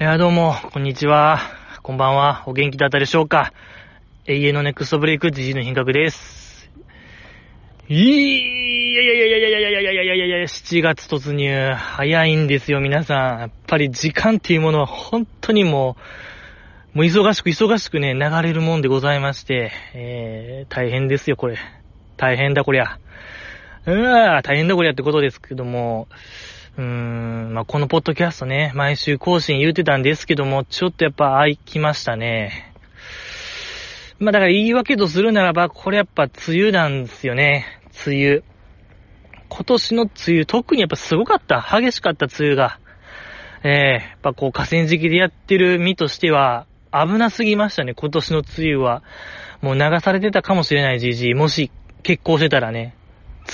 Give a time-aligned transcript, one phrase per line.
[0.00, 1.40] いや、どうも、こんにちは。
[1.82, 2.42] こんばんは。
[2.46, 3.52] お元気だったでしょうか
[4.24, 6.70] 永遠のネクストブレイク、ジジの品格です。
[7.86, 11.74] いやいやいやいやいやいやいやいやいやいやいや7月突入。
[11.74, 13.40] 早いんですよ、皆さん。
[13.40, 15.98] やっぱり時間っていうものは本当にも
[16.94, 21.58] う、もう忙しく忙しくね、流れるもんでございまして、えー、大変ですよ、これ。
[22.16, 22.98] 大変だ、こりゃ。
[23.84, 26.08] うわ大変だ、こりゃってことですけども、
[26.76, 32.72] うーん、まあ、このポッドキャストね、毎週更新言うてたんですけども、ちょっとやっぱ空きましたね。
[34.18, 37.66] まあ、だから言い訳とするならば、これやっぱ梅雨なんですよね。
[38.06, 38.42] 梅雨。
[39.48, 41.60] 今年の梅雨、特にやっぱすごかった。
[41.60, 42.78] 激しかった梅雨が。
[43.62, 43.72] ええ
[44.10, 49.02] やっぱこう河川敷でやってる身としては、危なすぎましたね、今年の梅雨は。
[49.60, 51.34] もう流されてたかもしれないじじい。
[51.34, 51.70] もし、
[52.02, 52.94] 結婚してたらね。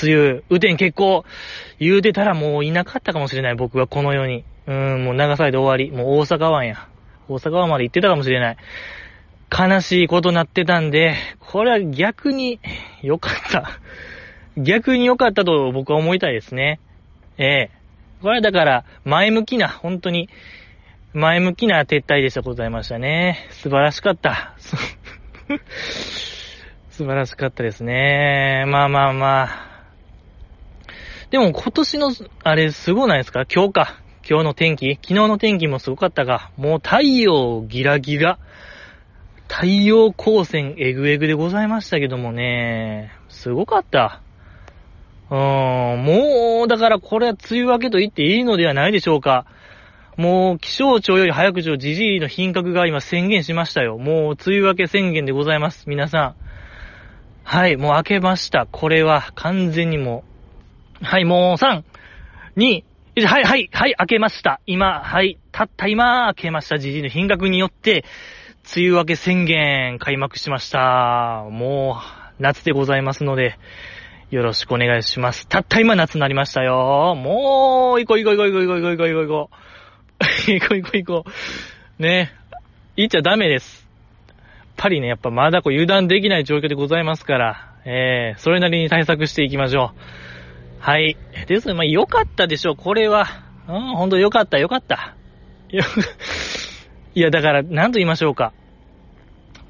[0.03, 1.25] 梅雨、雨天結構
[1.79, 4.45] 言うてたらもういなかったかもしれない、僕はこの世に。
[4.67, 5.97] うん、もう流されて終わり。
[5.97, 6.89] もう大阪湾や。
[7.29, 8.57] 大阪湾まで行ってたかもしれない。
[9.57, 12.61] 悲しいことなってたんで、これは逆に
[13.03, 13.81] 良かった。
[14.57, 16.81] 逆に良かったと僕は思いたいですね。
[17.39, 17.71] ええ
[18.23, 20.29] これはだから、前向きな、本当に、
[21.13, 23.47] 前向きな撤退でしたございましたね。
[23.51, 24.55] 素晴らしかった。
[26.91, 28.65] 素晴らしかったですね。
[28.67, 29.76] まあまあまあ。
[31.31, 32.13] でも今年の、
[32.45, 33.47] あれ、すごないですか？
[33.53, 34.01] 今日か。
[34.29, 38.39] 今日の天気昨日の天気もすごかったが、もう太陽ギラギラ。
[39.49, 43.13] 太陽光線エグエグでございましたけどもね。
[43.29, 44.21] すごかった。
[45.31, 49.47] うーん、もう、だからこれは梅雨明けと言っていいのではないでしょうか。
[50.17, 53.99] もう、気象庁より早口をじじいの品格が今宣言しましたよ。
[53.99, 55.89] もう、梅雨明け宣言でございます。
[55.89, 56.35] 皆さん。
[57.45, 58.67] はい、もう明けました。
[58.67, 60.25] これは完全にも。
[61.03, 61.83] はい、もう3、
[62.57, 62.85] 2、
[63.27, 64.61] はい、はい、はい、開けました。
[64.67, 66.77] 今、はい、たった今、開けました。
[66.77, 68.05] GG の品格によって、
[68.77, 71.45] 梅雨明け宣言開幕しました。
[71.51, 72.01] も
[72.39, 73.59] う、夏でございますので、
[74.31, 75.47] よろしくお願いします。
[75.49, 77.15] たった今夏になりましたよ。
[77.17, 79.51] もう、行こう行こう行こう行こう行こう行こう行こ
[80.49, 80.51] う。
[80.51, 81.25] 行こう行こう行こ
[81.99, 82.03] う。
[82.03, 82.33] ね。
[82.97, 83.87] 行っちゃダメです。
[84.29, 84.37] やっ
[84.77, 90.36] ぱりね、やっぱまだこう油断できない状況でございますから、えー、それなりに対策していきましょう。
[90.79, 91.17] はい。
[91.47, 93.27] ですね、まあ良かったでしょう、これは。
[93.69, 95.17] うん、ほんと良かった、良かった。
[95.71, 95.83] よ
[97.15, 98.53] いや、だから、なんと言いましょうか。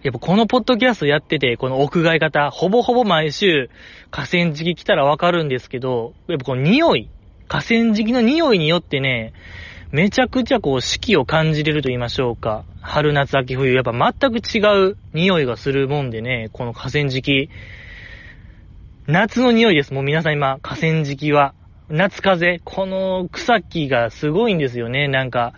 [0.02, 3.70] やっぱこのポッドキャストやってて、この屋外型、ほぼほぼ毎週
[4.10, 7.10] 河川敷来たらわかるんですけど、やっぱこの匂い、
[7.48, 9.32] 河川敷の匂いによってね、
[9.90, 12.64] めちゃくちゃこう四季を感じれると言いましょうか。
[12.80, 17.48] 春、夏、秋、冬、やっぱ全く違う匂いがするもんでね、この河川敷。
[19.08, 19.94] 夏の匂いです。
[19.94, 21.54] もう皆さん今、河川敷は。
[21.88, 25.06] 夏風、この草木がすごいんですよね。
[25.06, 25.54] なんか、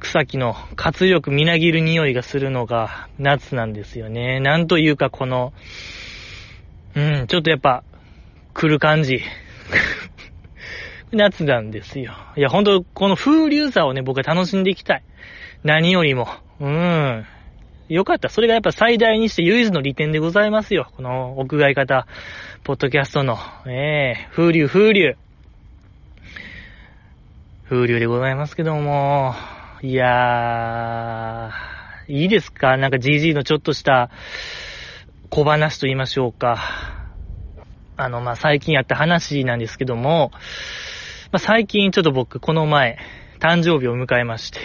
[0.00, 4.40] 草木の活力みなぎる匂いがするのが夏なんですよね。
[4.40, 5.52] なんというかこの、
[6.96, 7.84] うん、ちょっとやっぱ、
[8.52, 9.20] 来る感じ。
[11.12, 12.14] 夏なんですよ。
[12.36, 15.04] いや、ほんと、この風流さをね、僕は楽しんでいきたい。
[15.62, 16.26] 何よりも。
[16.58, 17.26] うん。
[17.88, 18.28] よかった。
[18.28, 20.90] それがやっぱ最大にして唯一の利点でございますよ。
[20.96, 22.06] この屋外型、
[22.62, 23.36] ポッドキャストの。
[23.66, 25.16] ええ風流、風流。
[27.68, 29.34] 風流でございますけども。
[29.82, 32.78] いやー、いいですか？
[32.78, 34.10] なんか GG のちょっとした
[35.28, 36.58] 小話と言いましょうか。
[37.96, 40.30] あの、まあ、最近やった話なんですけども、
[41.32, 42.98] まあ、最近ちょっと僕、この前、
[43.40, 44.60] 誕生日を迎えまして、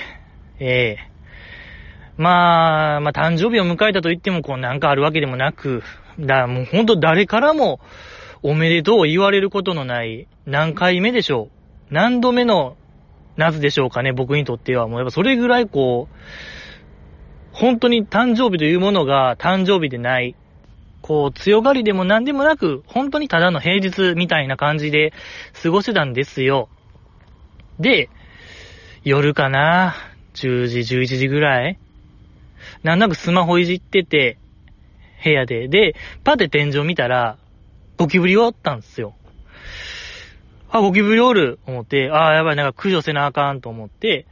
[0.59, 1.08] ええ
[2.19, 5.83] まあ、まあ、誕生日を迎えたと言っても、こう、なんかあるわけでもなく、
[6.19, 7.79] だ、もうほんと誰からも、
[8.43, 11.47] おめでとう言われることのない、何回目でしょ
[11.89, 12.75] う何度目の
[13.37, 14.89] 夏でしょうかね、僕にとっては。
[14.89, 16.15] もうやっぱそれぐらいこう、
[17.53, 20.35] 本当に誕生日というものが誕生日でない。
[21.01, 25.13] こう、強がりでも何でもなく、本当にただの平日みたいな感じで
[25.63, 26.67] 過ごしてたんですよ。
[27.79, 28.09] で、
[29.05, 29.95] 夜かな、
[30.33, 31.79] 10時、11時ぐらい
[32.83, 34.37] なんとなくスマホいじってて、
[35.23, 35.67] 部屋で。
[35.67, 37.37] で、パって天井見たら、
[37.97, 39.13] ゴキブリおったんですよ。
[40.69, 44.25] あ、ゴキブリおる思って、ああ、やばい、なんか駆除せなあかんと思って、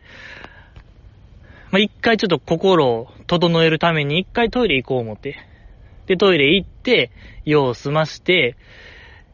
[1.71, 5.37] まあ、一回ちょっと心を整えるために一回トイレ行こう思って。
[6.05, 7.11] で、トイレ行って、
[7.43, 8.55] 用を済まして、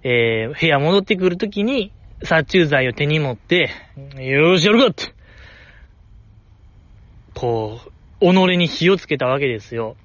[0.04, 1.92] えー、部屋戻ってくるときに、
[2.24, 3.70] 殺虫剤を手に持って、
[4.18, 5.14] よーし、やるかって。
[7.36, 9.96] こう、己に火をつけたわけですよ。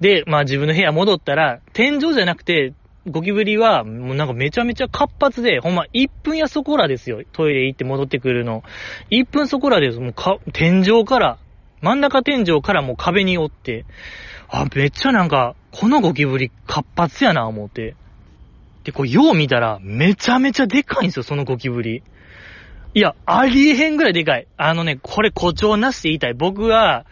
[0.00, 2.74] で、まあ自分の部屋戻ったら、天井じゃなくて、
[3.08, 7.22] ゴキブリは、もうなんかめちゃめちゃ活発で、ほんま1分やそこらですよ。
[7.32, 8.64] トイレ行って戻ってくるの。
[9.10, 10.00] 1分そこらです。
[10.00, 11.38] もうか、天井から、
[11.80, 13.84] 真ん中天井からもう壁におって、
[14.48, 17.94] あ、めっちゃなんか、このゴキブリ活発やな、思って。
[18.82, 22.02] で、こう、よう見たら、めちゃめちゃでかいんですよ、そのゴキブリ。
[22.96, 24.46] いや、ありえへんぐらいでかい。
[24.56, 26.32] あのね、これ誇張なしで言いたい。
[26.32, 27.04] 僕は、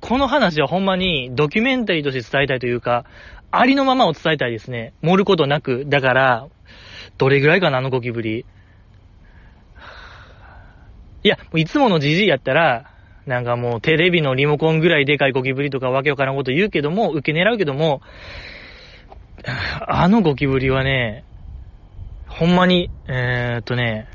[0.00, 3.04] この話はほんまにドキュメンタリーとして伝えたいというか、
[3.52, 4.94] ありのままを伝えたいですね。
[5.00, 5.84] 盛ることなく。
[5.86, 6.48] だから、
[7.18, 8.46] どれぐらいかな、あのゴキブリ。
[11.22, 12.90] いや、いつものじじいやったら、
[13.24, 18.02] なんかもうテレビのリモコンぐらいでかいゴキブリとかわけわからんこと言うけども、受け狙うけども、
[19.86, 21.22] あのゴキブリはね、
[22.26, 24.08] ほんまに、えー、っとね、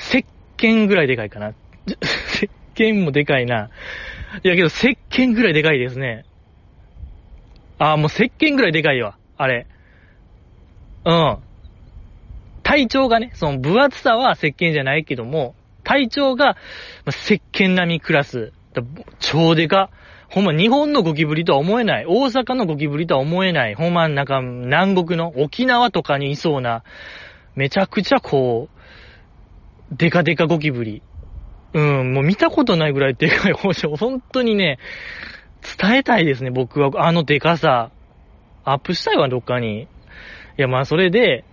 [0.00, 0.24] 石
[0.56, 1.54] 鹸ぐらいでかいかな。
[2.34, 3.70] 石鹸もでかいな。
[4.42, 6.24] いやけど石鹸ぐらいでかいですね。
[7.78, 9.16] ああ、もう石鹸ぐらいでかいわ。
[9.36, 9.66] あれ。
[11.04, 11.38] うん。
[12.62, 16.56] 体長がね、その分厚さは石鹸じゃないけども、体長が
[17.08, 18.52] 石鹸並みクラス。
[19.18, 19.90] 超でか。
[20.28, 22.04] ほんま日本のゴキブリとは思えない。
[22.06, 23.74] 大阪のゴキブリとは思えない。
[23.74, 26.84] ほんまなんか南国の沖縄とかにいそうな、
[27.56, 28.79] めちゃくちゃこう、
[29.92, 31.02] デカデカゴキブリ。
[31.72, 33.94] うん、もう見たことないぐらいでかい包丁。
[33.96, 34.78] 本当にね、
[35.78, 36.90] 伝えたいですね、僕は。
[37.06, 37.90] あのデカさ。
[38.64, 39.82] アップしたいわ、どっかに。
[39.82, 39.86] い
[40.56, 41.44] や、まあ、それで、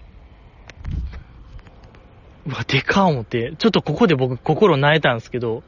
[2.46, 5.64] うわ、でか思って、ちょっとここで僕心萎えたんですけど、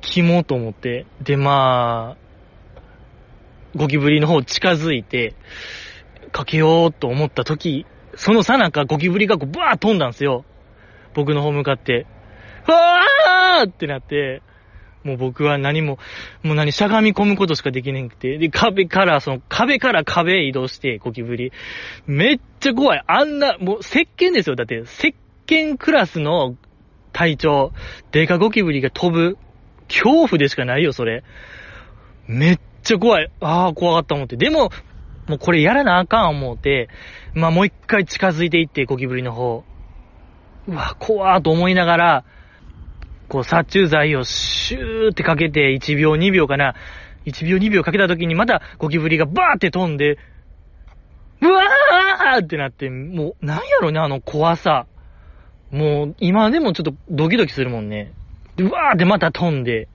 [0.00, 2.28] キモと思って、で、まあ、
[3.76, 5.34] ゴキブリの方近づいて、
[6.32, 10.44] かけようと思った時、そのさなかゴキブリがこうバー飛んだんですよ。
[11.14, 12.06] 僕の方向かって。
[12.66, 14.42] わーってなって、
[15.04, 15.98] もう僕は何も、
[16.42, 21.52] もう何、しゃがみ込むことしかできなくて、で、壁から、その壁から壁へ移動して、ゴキブリ。
[22.06, 23.02] めっちゃ怖い。
[23.06, 24.56] あんな、もう石鹸ですよ。
[24.56, 25.14] だって、石
[25.46, 26.56] 見クラスの
[27.12, 27.72] 隊長、
[28.12, 29.38] デカゴキブリが飛ぶ、
[29.88, 31.24] 恐怖でしかないよ、それ。
[32.26, 33.30] めっちゃ怖い。
[33.40, 34.36] ああ、怖かった思って。
[34.36, 34.70] でも、
[35.26, 36.88] もうこれやらなあかん思って、
[37.34, 39.64] まあもう一回近づいていって、ゴキブリの方。
[40.68, 42.24] うわ、怖ーと思いながら、
[43.28, 46.74] こう殺虫剤をシューってかけて1秒2秒かな。
[47.24, 50.18] 1秒2秒かけた時にまたゴキブリがバーって飛んで、
[51.40, 54.86] うわーってなって、もう、なんやろね、あの怖さ。
[55.70, 58.12] もう、今でもちょっとドキドキするもんね。
[58.58, 59.88] うわーってまた飛んで。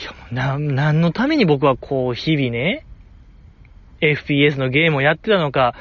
[0.00, 2.86] いや、もう、な、何のために僕はこう、日々ね、
[4.00, 5.74] FPS のゲームをやってたのか、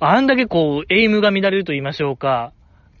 [0.00, 2.52] あんだけこう、エイムが乱れると言いましょうか。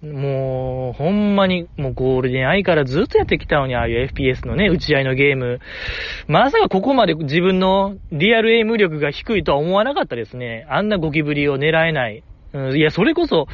[0.02, 5.60] もう、ほんまに、もうゴールデンアイからずっとやってきたのに、ああいう FPS のね、打ち合いのゲーム。
[6.28, 10.66] まさかここまで自分のリアルエイム力が低いとは思わなかったですね。
[10.70, 12.22] あんなゴキブリを狙えない。
[12.52, 13.48] うん、いや、それこそ、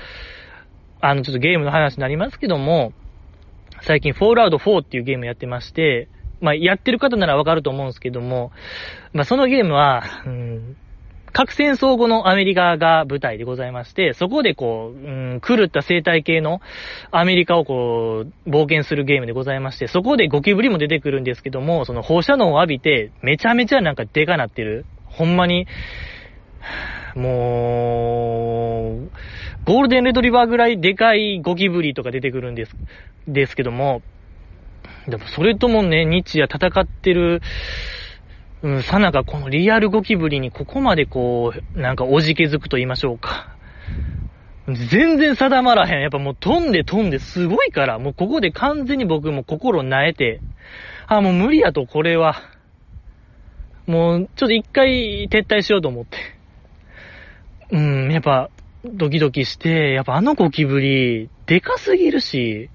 [1.00, 2.92] あの、ちょっとゲームの話になりますけども、
[3.80, 6.08] 最近、フォールアウト4っていうゲームやってまして、
[6.40, 8.52] まあ、やってる方ならわかると思うんですけども、
[9.14, 10.76] まあ、そのゲームは、うん、
[11.34, 16.60] 核戦争後のアメリカが舞台でございまして、そこでこう、うん、狂った生態系の
[17.10, 24.86] アメリカをこう、冒険するゲームでございまして、そこでゴキブリも出てくるんですけども、その放射能を浴びて、めちゃめちゃなんかデカなってる。
[25.06, 25.66] ほんまに、
[27.16, 29.10] もう、
[29.64, 32.76] ゴールデンレトリバーぐらいでかいゴキブリとか出てくるんです、
[33.26, 34.02] ですけども、
[35.08, 37.42] でもそれともね、日夜戦ってる、
[38.64, 43.54] うん、さなかこのリアルゴキブリにここまでこう、なんかおじけづくと言いましょうか。
[44.66, 46.00] 全然定まらへん。
[46.00, 50.40] やっぱもう飛んで飛んですごいから、もうここで完全に僕も心萎えて、
[51.06, 52.36] あ、もう無理やと、これは。
[53.86, 56.16] もう、ちょっと一回撤退しようと思って。
[57.70, 58.48] うん、やっぱ、
[58.86, 62.70] ドキドキして、やっぱあのゴキブリ、でかすぎるし、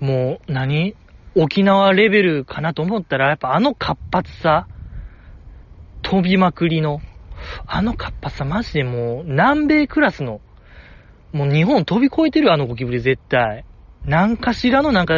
[0.00, 0.96] もう何、
[1.34, 4.68] 沖縄レベルかなと思ったら、やっぱあの活発さ、
[6.02, 7.00] 飛びまくりの、
[7.66, 10.40] あの活発さ、マジでもう、南米クラスの、
[11.32, 13.64] もう日本飛び越えてるあのゴキブリ絶対。
[14.04, 15.14] なんかしらのなんか、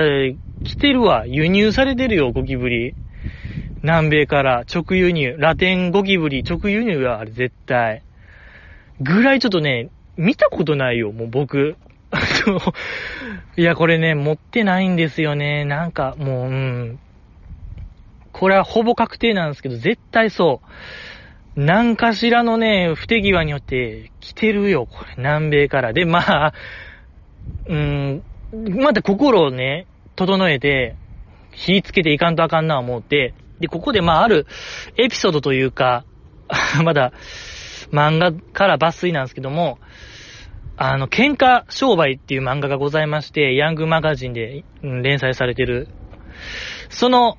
[0.62, 1.26] 来てるわ。
[1.26, 2.94] 輸入されてるよ、ゴキブリ。
[3.82, 5.36] 南米から直輸入。
[5.38, 8.02] ラテンゴキブリ直輸入はあれ絶対。
[9.00, 11.76] ぐらいちょっとね、見たことないよ、もう僕。
[13.56, 15.64] いや、これね、持ってないんですよね。
[15.64, 16.98] なんか、もう、うん。
[18.32, 20.60] これはほぼ確定なんですけど、絶対そ
[21.56, 21.60] う。
[21.60, 25.14] 何かしらのね、不手際によって来てるよ、これ。
[25.18, 25.92] 南米から。
[25.92, 26.52] で、まあ、
[27.66, 30.96] うん、また心をね、整えて、
[31.52, 34.46] 火つけていかんとあかんな思って、で、ここでまあある
[34.96, 36.04] エピソードというか、
[36.82, 37.12] まだ
[37.92, 39.78] 漫画から抜粋なんですけども、
[40.76, 45.88] あの、喧嘩商売っていう漫画がございまして、ヤングマガジンで、連載されてる。
[46.88, 47.38] その、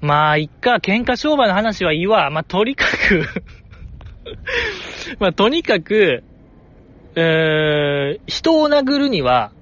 [0.00, 2.30] まあ、いっか、喧嘩商売の話はいいわ。
[2.30, 3.26] まあ、とにかく
[5.20, 6.22] まあ、とにかく、
[7.16, 9.52] えー、人を殴るには、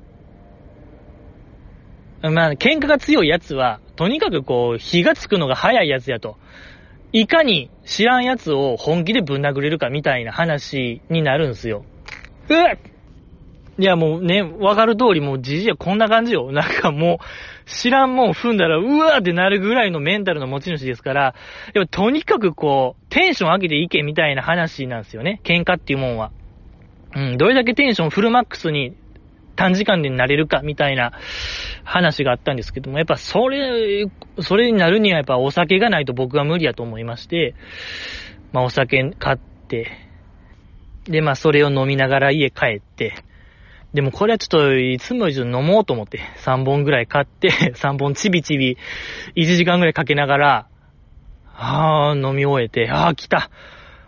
[2.22, 6.36] まあ、喧嘩が強い奴は、とにかくこう、火がつくのが早い奴やと。
[7.12, 11.84] いかに知らん奴を本気でぶん殴れるかみたいな話になるんすよ。
[12.48, 12.76] うわ
[13.78, 16.50] いやもうね、わかる通りもうじじいはこんな感じよ。
[16.52, 21.34] なんかもう、知らんもん踏んだら、うわーってなるぐらいのメンタルの持ち主ですから、
[21.74, 25.40] やっぱとにかくこう、テンション上げていけみたいな話なんですよね。
[25.44, 26.32] 喧嘩っていうもんは。
[27.14, 28.94] うん、どれだけテンションフルマックスに
[29.54, 31.12] 短時間でなれるかみたいな
[31.84, 34.06] 話があったんですけども、やっぱそれ、
[34.40, 37.54] それになるにはやっぱお酒がないと僕は無理やと思いまして、
[38.52, 39.92] まあお酒買って、
[41.04, 43.14] でまあそれを飲みながら家帰って、
[43.98, 48.76] でもこれはちょっといつも以上飲もうと思って、3本ぐらい買って、 3本ちびちび、
[49.34, 50.66] 1時間ぐらいかけながら、
[51.56, 53.50] あー、飲み終えて、あー、来た。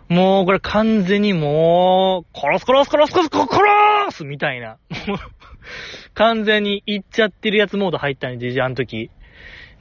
[0.07, 4.77] もう、これ完全にもう、殺す殺す殺す殺す殺すみたいな。
[6.15, 9.11] 完全に行っちゃってるやつモード入ったんじじ、あの時。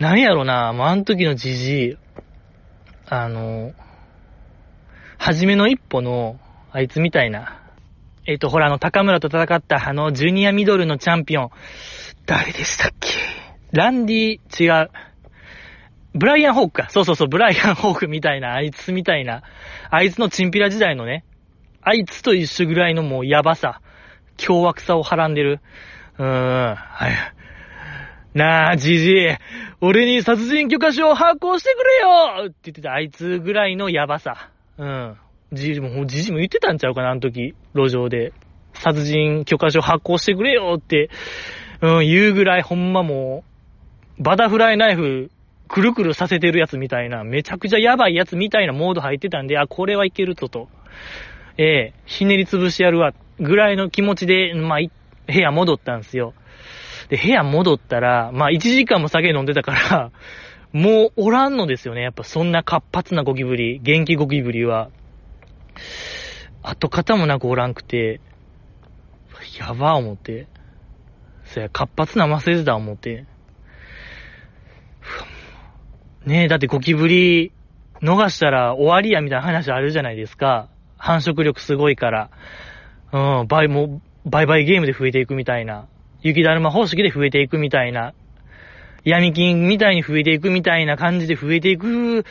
[0.00, 1.99] 何やろな、もうあの時のじじ、
[3.09, 3.75] あの、
[5.19, 6.40] 初めの一歩の、
[6.73, 7.60] あいつみたいな、
[8.26, 11.50] えっ、ー、と、ほら、あの、高村と戦った、あの、ジュニアミドルのチャンピオン。
[12.26, 13.08] 誰でしたっけ？
[13.72, 14.90] ランディ、違う。
[16.14, 16.90] ブライアン・ホークか。
[16.90, 19.42] そうそうそう、ブライアン・ホークみたいな、あいつみたいな。
[19.90, 21.24] あいつのチンピラ時代のね、
[21.82, 23.80] あいつと一緒ぐらいのもうやばさ、
[24.36, 25.60] 凶悪さをはらんでる。
[26.18, 27.12] うーん、はい。
[28.34, 29.36] なあ、じじい、
[29.80, 34.50] 俺に殺人許可証を発行してくれよって言ってたあいつぐらいのやばさ。
[34.78, 35.16] うん。
[35.52, 38.33] じじも、じじも言ってたんちゃうかな、あの時、路上で。
[38.73, 41.11] 殺人許可証発行してくれよって、
[41.83, 43.45] うん、言うぐらいほんまも
[44.19, 45.30] う、バタフライナイフ、
[45.69, 50.69] くるくるさせてるやつみたいな、めちゃくちゃやばいやつみたいなモード入ってたんで、あ、これはいけるとと。
[51.59, 54.78] ええひねり潰しやるわ、ぐらいの気持ちで、まあ、
[55.26, 56.35] 部屋戻ったんですよ。
[57.09, 60.11] で、部屋戻ったら、まあ、1時間も酒飲んでたから
[60.73, 62.02] もうおらんのですよね。
[62.02, 64.90] やっぱそんな活発なゴキブリ、元気ゴキブリは。
[66.62, 68.20] 跡形もなくおらんくて、
[69.58, 70.46] やば思って。
[71.44, 73.25] そや、活発なマセズだ思って。
[76.25, 77.52] ねえ、だってゴキブリ
[78.02, 80.68] 逃したら終わりやみたいな話あるじゃないですか。
[80.96, 82.30] 繁殖力すごいから。
[83.12, 85.88] うん、倍も、倍々ゲームで増えていくみたいな。
[86.22, 88.12] 雪だるま方式で増えていくみたいな。
[89.04, 92.25] 闇金みたいに増えていくみたいな感じで増えていく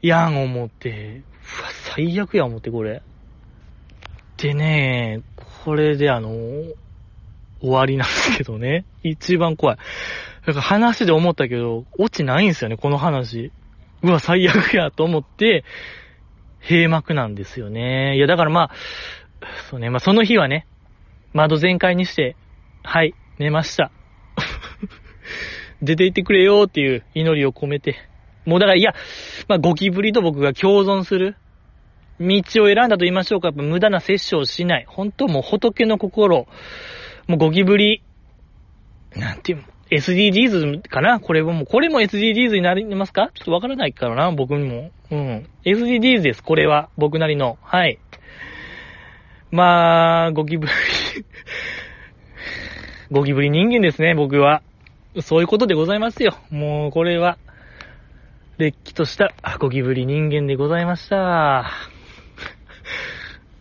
[0.00, 1.22] やん思って。
[1.58, 3.02] うわ、最悪や思って、これ。
[4.36, 5.22] でね、
[5.64, 6.30] これであの、
[7.60, 8.84] 終わりなんですけどね。
[9.02, 9.76] 一番怖い。
[10.46, 13.52] だから話で思ったけど、オチないんですよね、この話。
[14.02, 15.64] うわ、最悪やと思って、
[16.60, 18.16] 閉幕なんですよね。
[18.16, 18.70] いや、だからまあ、
[19.70, 20.66] そうね、まあその日はね、
[21.32, 22.36] 窓全開にして、
[22.82, 23.90] はい、寝ました。
[25.82, 27.96] 出て行ってくれよっていう祈りを込めて。
[28.46, 28.94] もうだから、いや、
[29.48, 31.36] まあゴキブリと僕が共存する。
[32.18, 34.86] 道を選んだと言いましょうか、やっぱ無駄な摂取をしない。
[34.88, 36.46] 本当もう仏の心、
[37.26, 38.02] もうゴキブリ、
[39.14, 41.20] なんていうの、SDGs かな？
[41.20, 43.30] これも、これも SDGs になりますか？
[43.34, 44.90] ちょっとわからないからな、僕にも。
[45.10, 45.46] うん。
[45.64, 46.88] SDGs です、これは。
[46.96, 47.58] 僕なりの。
[47.62, 47.98] はい。
[49.50, 50.72] まあ、ゴキブリ
[53.12, 54.62] ゴキブリ人間ですね、僕は。
[55.20, 56.36] そういうことでございますよ。
[56.50, 57.38] もう、これは、
[58.58, 61.66] れっきとしたゴキブリ人間でございました。
[61.68, 61.72] あ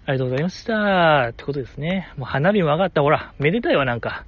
[0.07, 1.31] りがとうございました。
[1.31, 2.13] ってことですね。
[2.15, 3.01] もう花火も上がった。
[3.01, 4.23] ほら、めでたいわ、なんか。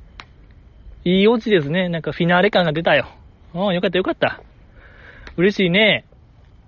[1.06, 1.88] いいオチですね。
[1.88, 3.08] なんかフィナーレ感が出たよ。
[3.54, 4.42] うん、よかったよかった。
[5.38, 6.04] 嬉しいね。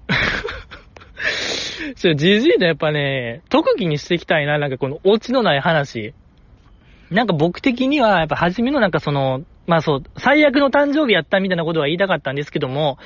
[1.97, 4.59] ちょ、じじいのやっぱね、特技にしていきたいな。
[4.59, 6.13] なんかこのオチのない話。
[7.11, 12.97] なんか僕的には、やっぱ初めのなんかその、まあそう、最悪の誕生日やったみたいなことは言いたかったんですけども、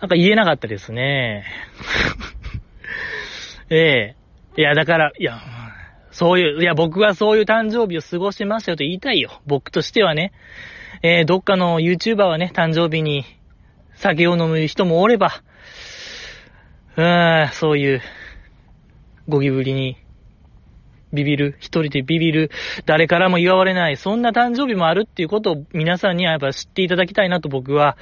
[0.00, 1.44] なんか言えなかったですね。
[3.70, 4.16] え
[4.56, 5.38] えいや、だから、いや、
[6.10, 9.40] そういう、いや、僕はそういう誕生日を過ごしてましたよと言いたいよ。
[9.46, 10.32] 僕としてはね。
[11.02, 13.24] えー、どっかの YouTuber はね、誕生日に
[13.94, 15.40] 酒を飲む人もおれば、
[16.96, 18.02] うーん、そういう、
[19.28, 19.98] ゴキブリに
[21.16, 22.52] ビビる、一人でビビる、
[22.84, 27.96] 誰からも祝われない、そんな誕生日もあるっていうことを皆さんにはやっぱ知っていただきたいなと僕は、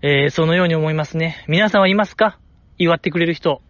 [0.00, 1.44] えー、そのように思いますね。
[1.46, 2.38] 皆さんはいますか？
[2.78, 3.60] 祝ってくれる人。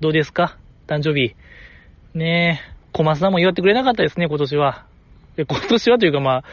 [0.00, 0.56] どうですか？
[0.86, 1.34] 誕生日。
[2.14, 4.86] ねえ、小松さんも祝ってくれなかったですね、今年は。
[5.36, 6.44] 今年はというかまあ、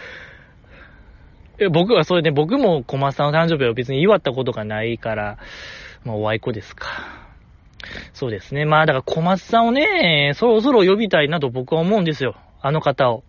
[1.72, 5.38] 僕はそれで、ね僕も小松さんの誕生日を別に祝ったことがないから、
[6.04, 7.23] まあ、おあいこですか。
[8.13, 8.66] そうですね。
[8.66, 12.36] まあ、だから小松さんをね、そろそろ呼びたいなと僕は思うんですよ。
[12.62, 13.24] あの方を。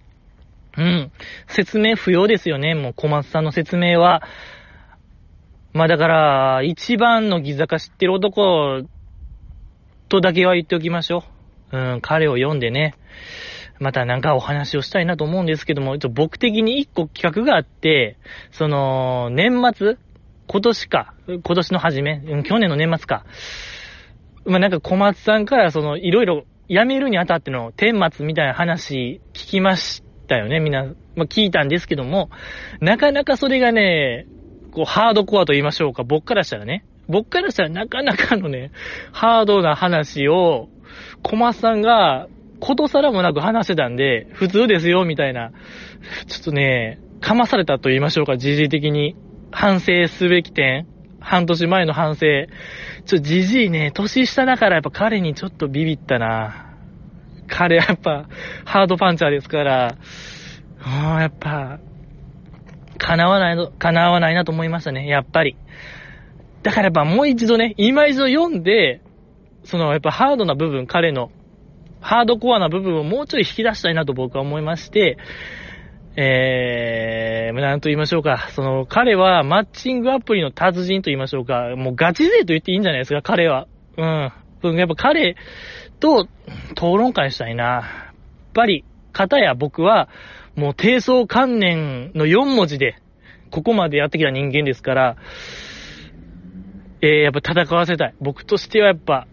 [0.77, 1.13] うん。
[1.47, 2.75] 説明不要ですよね。
[2.75, 4.23] もう小松さんの説明は。
[5.73, 8.83] まあだから、一番のギザカ知ってる男
[10.09, 11.25] とだけは言っておきましょ
[11.73, 11.77] う。
[11.77, 12.95] うん、彼を読んでね。
[13.81, 18.19] またなんかお話をしたいなと思うんですけども、僕的に一個企画があって、
[18.53, 19.97] その、年末？
[20.47, 21.15] 今年か。
[21.27, 22.21] 今年の初め？
[22.45, 23.25] 去年の年末か。
[24.47, 30.85] まあ、なんか小松さんからその、いろいろ辞めるにあたっての天末みたいな話聞きましたよね、みんな。
[31.17, 32.31] まあ、聞いたんですけども、
[32.81, 34.27] なかなかそれがね、
[34.73, 36.03] こう、ハードコアと言いましょうか。
[36.03, 36.85] 僕からしたらね。
[37.09, 38.71] 僕からしたらなかなかのね、
[39.13, 40.69] ハードな話を、
[41.23, 42.29] 小松さんが
[42.61, 45.53] ことさらもなく話してたんで、普通ですよ、みたいな。
[46.27, 49.17] ちょっとね、かまされたと言いましょうか、時事的に。
[49.51, 50.89] 反省すべき点
[51.21, 52.27] 半年前の反省。
[53.07, 56.75] ちょ、じじいね、年下だからやっぱ彼にちょっとビビったな。
[57.47, 58.29] 彼やっぱ、
[58.65, 59.97] ハードパンチャーですから、
[60.83, 61.81] あやっぱ、
[62.99, 65.57] 叶わないの、叶わないなと思いましたね、やっぱり。
[66.63, 69.03] だからやっぱもう一度ね、今一度読んで、
[69.65, 71.31] そのやっぱハードな部分、彼の、
[72.01, 75.19] ハードコアな部分をもうちょい引き出したいなと僕は思いまして、
[76.17, 78.49] えー、なんと言いましょうか。
[78.53, 81.75] その、彼はマッチングアプリの達人と言いましょうか。
[81.77, 83.67] もうガチ勢と言っていいんじゃないですか、彼は。
[83.97, 84.77] うん。
[84.77, 85.37] やっぱ彼
[85.99, 86.29] と
[86.73, 87.65] 討論会したいな。
[87.65, 88.15] やっ
[88.55, 90.09] ぱり、方や僕は、
[90.55, 92.97] もう低層観念の4文字で、
[93.51, 95.17] ここまでやってきた人間ですから、
[97.03, 98.15] えー、やっぱ戦わせたい。
[98.21, 99.27] 僕としてはやっぱ、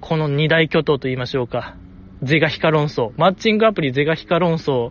[0.00, 1.76] この二大巨頭と言いましょうか。
[2.22, 3.10] ゼガヒカ論争。
[3.16, 4.90] マッチングアプリゼガヒカ論争。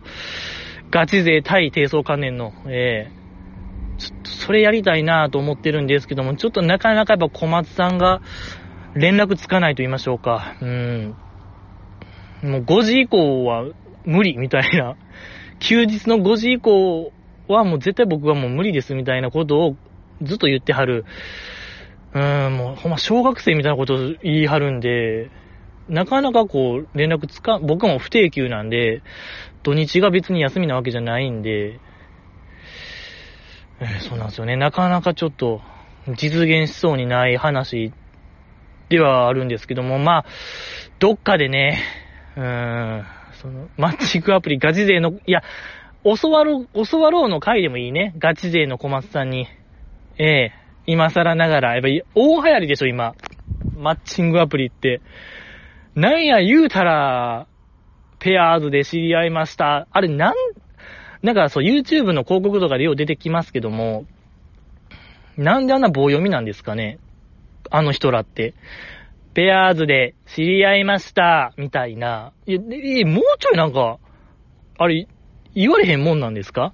[0.94, 8.22] ガチ勢対低層関連の、えー、ちょっとそれやりたいなと思ってるんですけども、ちょっとなかなかやっぱ小松さんが
[8.94, 10.54] 連絡つかないと言いましょうか。
[10.62, 11.16] うん。
[12.44, 13.64] もう5時以降は
[14.04, 14.96] 無理みたいな。
[15.58, 17.12] 休日の5時以降
[17.48, 19.76] はもう絶対僕はもう無理ですみたいなことを
[20.22, 21.06] ずっと言ってはる。
[22.12, 25.28] うーん、もうほんま小学生みたいなことを言いはるんで、
[25.88, 29.02] なかなかこう連絡つか、僕も不定休なんで、
[29.64, 31.80] 土日が別に休みなわけじゃないんで、
[33.80, 34.56] えー、そうなんですよね。
[34.56, 35.62] なかなかちょっと
[36.16, 37.92] 実現しそうにない話
[38.88, 40.24] ではあるんですけども、まあ、
[40.98, 41.82] どっかでね、
[42.36, 42.42] うー
[43.00, 43.04] ん、
[43.40, 45.42] その、マッチングアプリガチ勢の、いや、
[46.04, 48.14] 教わろう、教わろうの回でもいいね。
[48.18, 49.48] ガチ勢の小松さんに。
[50.18, 53.14] ええー、今更ながら、やっぱり大流行りでしょ、今。
[53.74, 55.00] マッチングアプリって。
[55.94, 57.46] なんや言うたら、
[58.24, 59.86] ペアーズで知り合いました。
[59.92, 60.34] あれ、なん、
[61.20, 64.06] なんかそう、YouTube の広告とかでよう出てきますけども、
[65.36, 66.98] なんであんな棒読みなんですかね？
[67.70, 68.54] あの人らって。
[69.34, 72.32] ペアーズで知り合いました、みたいな。
[72.46, 72.60] いや、
[73.06, 73.98] もうちょいなんか、
[74.78, 75.06] あれ、
[75.54, 76.72] 言われへんもんなんですか？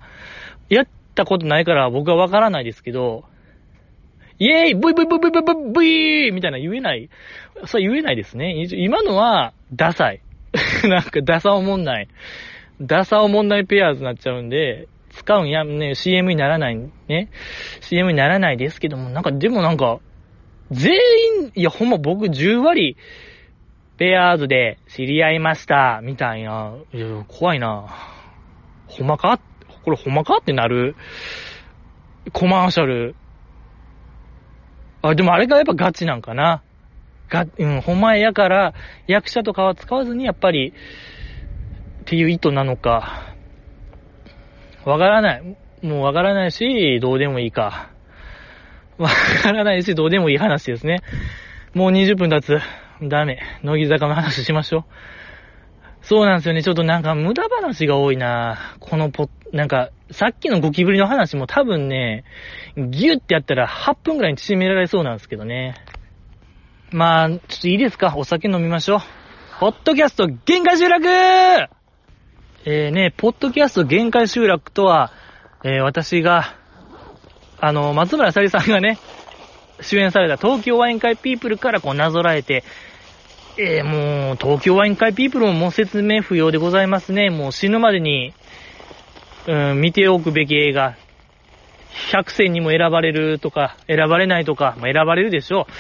[0.69, 3.25] やったことないから僕はわからないですけど、
[4.39, 5.85] イェーイブイブイブイブイブイブイブ
[6.29, 7.11] イみたいな言えない。
[7.67, 8.69] それ言えないですね。
[8.71, 10.21] 今のは、ダサい。
[10.89, 12.09] なんかダサおもんない。
[12.81, 16.77] ダサおもんないペアーズになっちゃうんで、使うんや、ね、CM にならない、
[17.09, 17.31] ね。
[17.81, 19.99] CM にならないですけども、なんか、でもなんか、
[20.71, 22.97] 全員、いや、ほんま僕10割、
[23.99, 26.75] ペアーズで知り合いました、みたいな。
[26.93, 27.87] いや、怖いな。
[28.87, 29.39] ほんまか？
[29.85, 30.39] これほんまか？
[30.39, 30.97] ってなる。
[32.33, 33.15] コマーシャル。
[35.03, 36.63] あ、でもあれがやっぱガチなんかな。
[37.31, 38.75] が、うん、ほんまやから、
[39.07, 40.75] 役者とかは使わずに、やっぱり、
[42.03, 43.35] っていう意図なのか、
[44.85, 45.57] わからない。
[45.83, 47.91] もうわからないし、どうでもいいか。
[48.99, 49.09] わ
[49.43, 51.01] からないし、どうでもいい話ですね。
[51.73, 52.59] もう20分経つ。
[53.03, 53.41] ダメ。
[53.63, 54.85] 乃木坂の話しましょう。
[56.03, 56.63] そうなんですよね。
[56.63, 62.25] ちょっとなんか無駄話が多いなこのポなんか、さっきのゴキブリの話も多分ね、
[62.77, 65.75] ギュッてやったら8分くらいに縮められそうなんですけどね。
[66.93, 68.15] まあ、ちょっといいですか？
[68.17, 69.01] お酒飲みましょう。
[69.61, 75.13] ポッドキャスト限界集落えーね、ポッドキャスト限界集落とは、
[75.63, 76.57] えー、私が、
[77.61, 78.99] あの、松村さりさんがね、
[79.81, 82.65] 主演された東京ワイン会ピープルからこうなぞらえて、
[83.57, 87.31] えー、もう、東京ワイン会ピープルももう説明不要でございますね。
[87.31, 88.35] もう死ぬまでに、
[89.47, 90.97] うん、見ておくべき映画。
[92.13, 95.73] 100選にも選ばれるとか、選ばれないとか、まあ、選ばれるでしょう。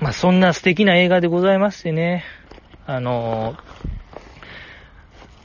[0.00, 2.24] まあ、そんな素敵な映画でございましてね。
[2.86, 3.58] あのー、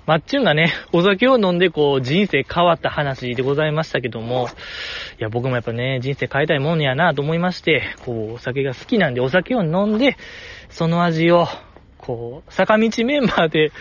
[0.06, 4.50] マッチュンがね、お酒を飲んでこう、人生変わった話でございましたけども、
[5.20, 10.18] いや、僕もやっぱね、人生変えたいもんやなと思いまして、こう、お酒が好きなんで、お酒を飲んで、
[10.70, 11.48] その味を、
[11.98, 13.72] こう、坂道メンバーで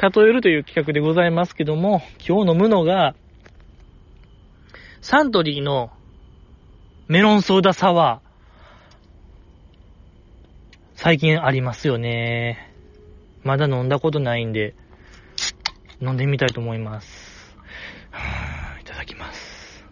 [0.00, 3.14] 例えるという企画でございますけども、今日飲むのが、
[5.02, 5.90] サントリーの
[7.08, 8.23] メロンソーダサワー。
[11.04, 12.72] 最近ありますよね。
[13.42, 14.74] まだ飲んだことないんで、
[16.00, 17.54] 飲んでみたいと思います。
[18.80, 19.84] いただきます。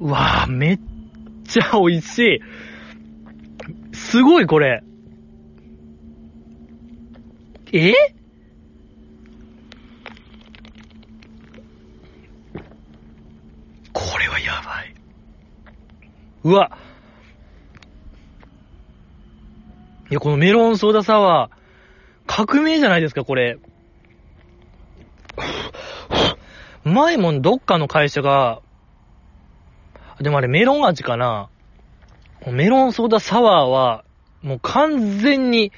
[0.00, 0.80] うわぁ、めっ
[1.46, 2.40] ちゃ美味しい。
[3.94, 4.82] すごいこれ。
[7.72, 7.92] え
[13.92, 14.98] これはやばい。
[16.44, 16.78] うわ。
[20.10, 21.58] いや、このメロンソーダサワー、
[22.26, 23.58] 革命じゃないですか、これ。
[26.84, 28.60] 前もどっかの会社が、
[30.20, 31.48] でもあれメロン味かな
[32.46, 34.04] メロンソーダサワーは、
[34.42, 35.72] もう完全に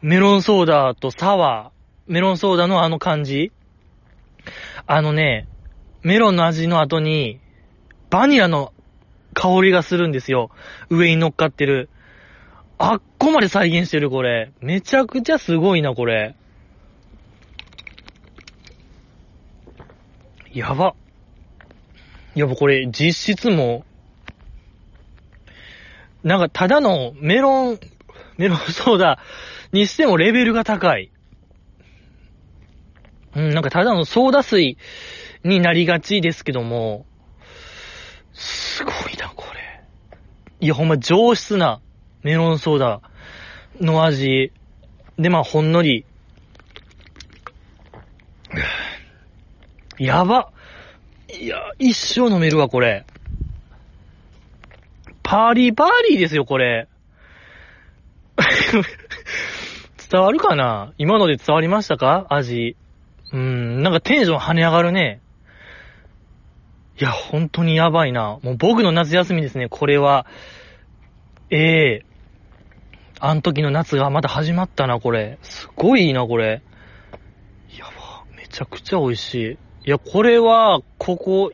[0.00, 3.52] メロンソーダとサワー、メロンソーダのあの感じ
[4.86, 5.48] あのね、
[6.02, 7.40] メロンの味の後に、
[8.10, 8.72] バニラの
[9.34, 10.50] 香りがするんですよ。
[10.90, 11.88] 上に乗っかってる。
[12.78, 14.52] あっこまで再現してる、これ。
[14.60, 16.34] めちゃくちゃすごいな、これ。
[20.52, 20.94] やば。
[22.34, 23.84] やば、これ、実質も、
[26.22, 27.80] なんか、ただのメロン、
[28.36, 29.18] メロンソーダ
[29.72, 31.10] にしてもレベルが高い。
[33.34, 34.76] うん、なんかただのソーダ水
[35.44, 37.06] になりがちですけども、
[38.34, 38.90] すご、
[40.62, 41.80] いや、ほんま上質な
[42.22, 43.00] メロンソーダ
[43.80, 44.52] の味。
[45.18, 46.06] で、まあ、ほんのり。
[49.98, 50.52] やば。
[51.36, 53.04] いや、一生飲めるわ、これ。
[55.24, 56.86] パーリーパーリーですよ、これ。
[60.10, 60.92] 伝わるかな？
[60.96, 62.26] 今ので伝わりましたか？
[62.30, 62.76] 味。
[63.32, 65.21] うん、なんかテンション跳ね上がるね。
[67.00, 68.38] いや、本当にやばいな。
[68.42, 70.26] もう僕の夏休みですね、これは。
[71.50, 75.38] ええー、あの時の夏がまだ始まったな、これ。
[75.42, 76.62] すごいいいな、これ。
[77.78, 79.50] やば、めちゃくちゃ美味しい。
[79.52, 81.52] いや、これは、ここ、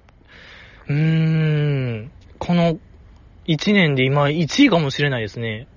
[0.88, 2.78] うーん、この
[3.46, 5.68] 1年で今1位かもしれないですね。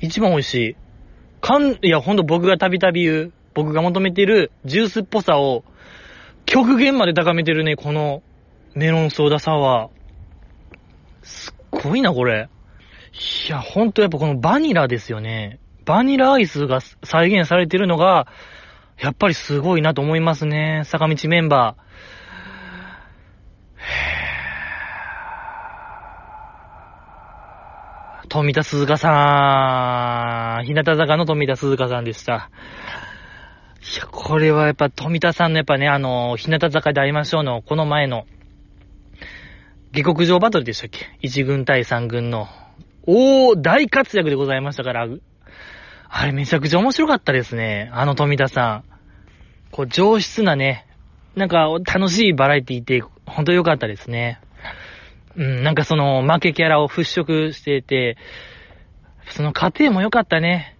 [0.00, 0.76] 一番美味しい。
[1.40, 5.64] かん、いや、ほんと僕がたびたび言う、僕が求めてるジュースっぽさを
[6.46, 8.22] 極限まで高めてるね、この
[8.74, 9.90] メロンソーダサワー。
[11.22, 12.48] すっごいな、これ。
[13.48, 15.58] いや、ほんとやっぱこのバニラですよね。
[15.84, 18.26] バニラアイスが再現されてるのが、
[19.00, 20.82] やっぱりすごいなと思いますね。
[20.84, 21.88] 坂道メンバー。
[28.28, 30.66] 富田鈴香さん。
[30.66, 32.50] 日向坂の富田鈴香さんでした。
[33.80, 38.26] いや、これはやっぱ富田さんのやっぱね、あの、日向坂で会いましょうの、この前の、
[39.92, 42.48] 下克上バトルでしたっけ ?1 軍対3軍の。
[43.06, 45.08] おー、大活躍でございましたから、
[46.10, 47.90] あれめちゃくちゃ面白かったですね。
[47.92, 48.84] あの富田さん。
[49.70, 50.86] こう、上質なね、
[51.36, 54.40] なんか楽しいバラエティってほんと良かったですね。
[55.36, 58.16] うん、なんかその負けキャラを払拭してて、
[59.30, 60.76] その過程も良かったね。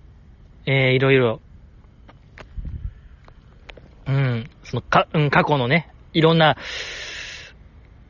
[0.67, 1.41] えー、いろいろ。
[4.07, 6.57] うん、そのか、うん、過去のね、いろんな、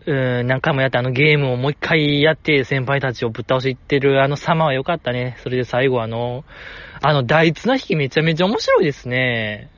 [0.08, 5.36] うん、何回もやったあのゲームをもう一回やって先輩たちをぶっ倒していってるあの様は良かったね。
[5.42, 6.46] それで最後あの、
[7.02, 9.70] あの大綱引きめちゃめちゃ面白いですね。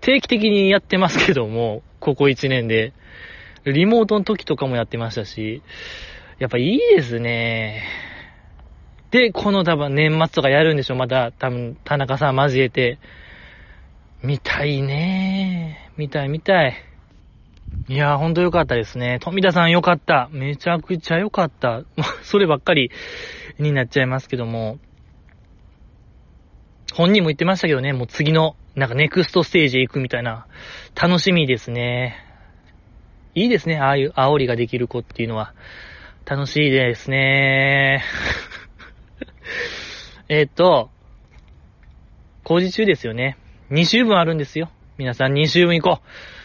[0.00, 2.92] 定期的にやってますけども、ここ1年で。
[3.64, 5.62] リモートの時とかもやってましたし、
[6.38, 7.82] やっぱいいですね。
[9.10, 13.00] で、この多分年末とかやるんでしょまた多分田中さん交えて。
[14.22, 16.76] 見たいね見たい見たい。
[17.88, 19.18] いやーほんとよかったですね。
[19.20, 20.28] 富田さんよかった。
[20.32, 21.82] めちゃくちゃよかった。
[22.22, 22.90] そればっかり
[23.58, 24.78] になっちゃいますけども。
[26.94, 30.46] 本人も言ってましたけどね、もう次の、なんかネクストステージへ行くみたいな。
[31.00, 32.16] 楽しみですね。
[33.34, 35.52] いいですね、ああいう煽りができる子っていうのは。
[36.24, 38.02] 楽しいですね。
[40.28, 40.90] えっと、
[42.42, 43.36] 工事中ですよね。
[43.70, 44.70] 2週分あるんですよ。
[44.98, 46.35] 皆さん2週分行こう。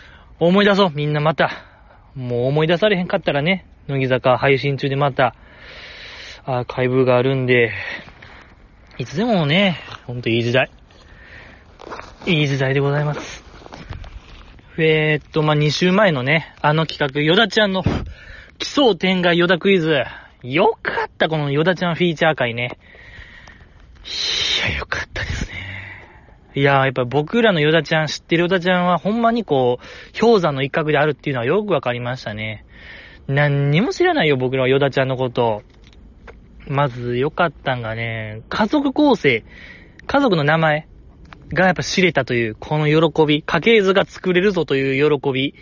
[0.47, 1.51] 思い出そう、みんなまた。
[2.15, 5.35] もう思い出されへんかったらね、乃木坂配信中でまた、
[6.45, 7.71] アーカイブがあるんで、
[8.97, 9.77] いつでもね、
[10.07, 10.71] ほんといい時代。
[12.25, 13.43] いい時代でございます。
[14.79, 17.83] えー、っと、まあ、2週前のね、あの企画、ヨダちゃんの
[18.57, 20.03] 奇想天外ヨダクイズ。
[20.41, 22.79] よかった、このヨダちゃんフィーチャー会ね。
[24.65, 25.50] いや、よかったですね。
[26.53, 32.65] いやー、やっぱ僕らのヨダちゃん、知ってるヨダちゃんはほんまにこう、氷山の一角であるっていうのはよくわかりましたね。
[33.27, 35.63] 何にも知らないよ、僕らはヨダちゃんのこと。
[36.67, 39.43] まず良かったんがね、家族構成、
[40.05, 40.87] 家族の名前
[41.53, 45.55] がやっぱ知れたという、この喜び、家系図が作れるぞという喜び、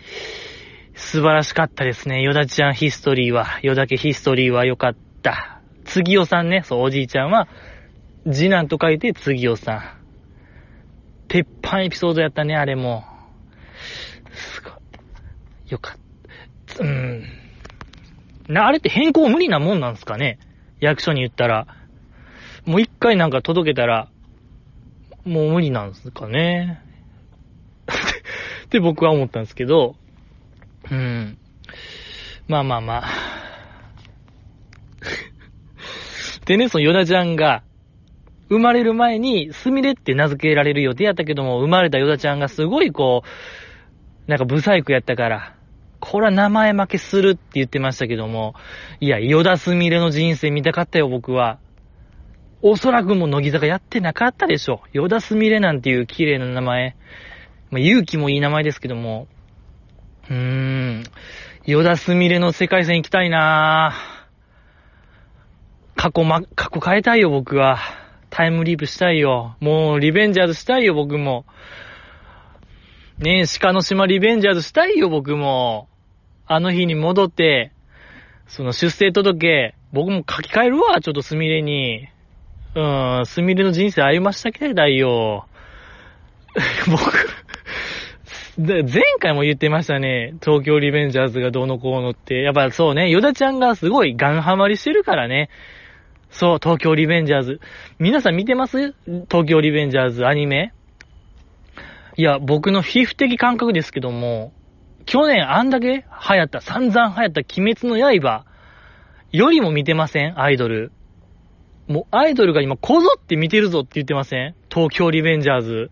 [0.94, 2.22] 素晴らしかったですね。
[2.22, 5.60] ヨダちゃんヒストリーは、ヨダ家ヒストリーは良かった。
[5.84, 7.48] 次おさんね、そう、おじいちゃんは、
[8.30, 9.99] 次男と書いて次おさん。
[11.30, 13.04] 鉄板エピソードやったね、あれも。
[14.32, 14.72] すごい。
[15.68, 15.96] よかっ
[16.76, 16.82] た。
[16.82, 17.24] うん。
[18.48, 20.40] な、あれって変更無理なもんなんすかね？
[20.80, 21.68] 役所に言ったら。
[22.66, 24.10] もう一回なんか届けたら、
[25.24, 26.82] もう無理なんすかね？
[28.66, 29.94] って僕は思ったんですけど、
[30.90, 31.38] うん。
[32.48, 33.08] まあまあまあ。
[36.44, 37.62] でね、そのヨダちゃんが、
[38.50, 45.54] 生まれる前に、スミレって名付けられる予定やったけども、生まれたヨダちゃんがすごいこう、なんかブサイクやったから、
[46.00, 48.54] これは名前負けするって言ってましたけども、
[49.00, 51.60] いや、ヨダスミレの人生見たかったよ、僕は。
[52.60, 54.82] おそらくもう乃木坂やってなかったでしょ。
[54.92, 56.96] ヨダスミレなんていう綺麗な名前。
[57.70, 59.28] まあ、勇気もいい名前ですけども。
[60.28, 61.02] うーん。
[61.66, 64.20] ヨダスミレの世界線行きたいなぁ
[65.94, 67.99] 過去ま、過去変えたいよ、僕は。
[68.30, 69.56] タイムリープしたいよ。
[69.60, 71.44] もう、リベンジャーズしたいよ、僕も。
[73.18, 75.88] ねえ、鹿の島リベンジャーズしたいよ、僕も。
[76.46, 77.72] あの日に戻って、
[78.46, 82.08] その出生届、僕も書き換えるわ、ちょっとスミレに。
[82.74, 85.46] うん、すみれの人生歩ましたけだよ。
[86.88, 87.00] 僕
[88.56, 90.34] 前回も言ってましたね。
[90.42, 92.42] 東京リベンジャーズがどうのこうのって。
[92.42, 95.48] やっぱそうね、ヨダちゃんがすごいガンハマりしてるからね。
[96.30, 97.60] そう、東京リベンジャーズ。
[97.98, 98.94] 皆さん見てます？
[99.28, 100.72] 東京リベンジャーズアニメ？
[102.16, 104.52] いや、僕の皮膚的感覚ですけども、
[105.06, 106.04] 去年あんだけ流
[106.36, 108.44] 行った、散々流行った鬼滅の刃
[109.32, 110.40] よりも見てません？
[110.40, 110.92] アイドル。
[111.88, 114.54] もうアイドルが今こぞって見てるぞって言ってません？
[114.72, 115.90] 東京リベンジャーズ。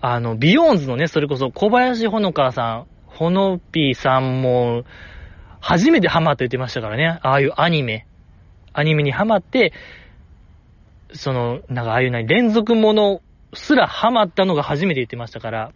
[0.00, 4.84] あの、 BEYOOOOONDS のね、それこそ小林ほのかさん、ほのぴーさんも、
[5.60, 7.20] 初めてハマって言ってましたからね。
[7.22, 8.06] ああいうアニメ。
[8.72, 9.72] アニメにハマって、
[11.12, 13.20] その、なんかああいうな連続もの
[13.54, 15.72] すらハマったのが初めて言ってましたから。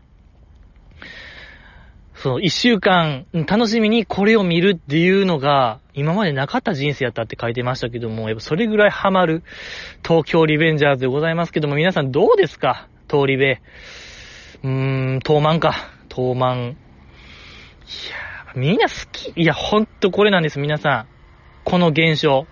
[2.14, 9.42] その一週間楽しみにこれを見るっていうのが今までなかった人生やったって書いてましたけども、やっぱそれぐらいハマる
[10.02, 12.88] 東京リベンジャーズでございますけども、皆さんどうですか？
[13.06, 13.44] 通り部。
[13.44, 14.68] うー
[15.16, 15.74] ん、東漫か。
[16.08, 16.70] 東漫。
[16.70, 16.76] いや
[18.54, 19.38] みんな好き。
[19.38, 21.06] いや、ほんとこれなんです、皆さん。
[21.64, 22.46] この現象。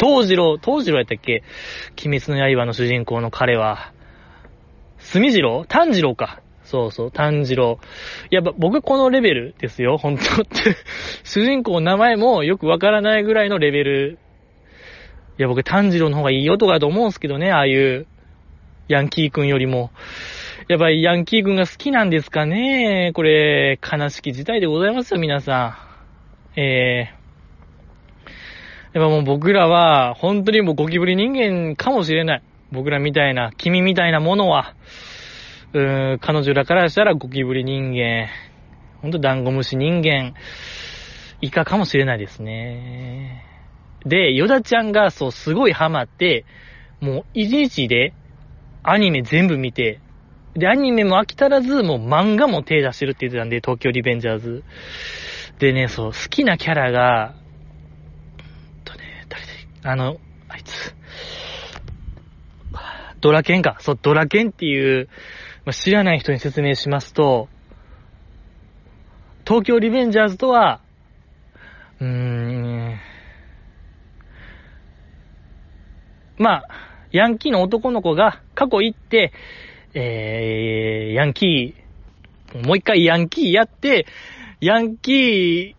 [0.00, 1.42] 東次郎、東次郎やったっけ？
[2.06, 3.92] 鬼滅の刃の主人公の彼は。
[4.98, 5.64] 墨次郎？
[5.66, 6.40] 炭次郎か。
[6.68, 7.78] そうそう、炭治郎。
[8.30, 10.76] やっぱ僕このレベルですよ、本当って。
[11.24, 14.18] 主人公の名前もよくわからないぐらいのレベル。
[15.38, 18.06] いや、僕炭治郎の方がいいよとかと思うんすけどね、ああいう
[18.88, 19.92] ヤンキー君よりも。
[20.68, 25.78] やっぱりヤンキー君が好きなんですかねこれ、悲しき事態でございますよ、皆さ
[26.54, 26.60] ん。
[26.60, 27.17] えー。
[28.94, 32.42] やっぱもう僕らは、本当にもうゴキブリ人間かもしれない。
[32.72, 34.74] 僕らみたいな、君みたいなものは。
[35.72, 38.28] うーん、彼女らからしたらゴキブリ人間、
[39.02, 40.34] ほんとダンゴムシ人間、
[41.40, 43.44] イカかもしれないですね。
[44.04, 46.44] で、ヨダちゃんがそう、すごいハマって、
[47.00, 48.12] もう一日で
[48.82, 50.00] アニメ全部見て、
[50.54, 54.64] で、アニメも飽き足らず、もう漫画も手出してるって言ってたんで、東京リベンジャーズ。
[55.58, 57.34] でね、そう、好きなキャラが、
[59.88, 60.18] あの、
[60.50, 60.94] あいつ、
[63.22, 63.78] ドラケンか。
[63.80, 65.08] そう、ドラケンっていう、
[65.64, 67.48] まあ、知らない人に説明しますと、
[69.46, 70.82] 東京リベンジャーズとは、
[72.00, 72.98] うーん、
[76.36, 76.64] まあ、
[77.10, 79.32] ヤンキーの男の子が過去行って、
[79.94, 84.04] えー、ヤンキー、もう一回ヤンキーやって、
[84.60, 85.74] ヤンキ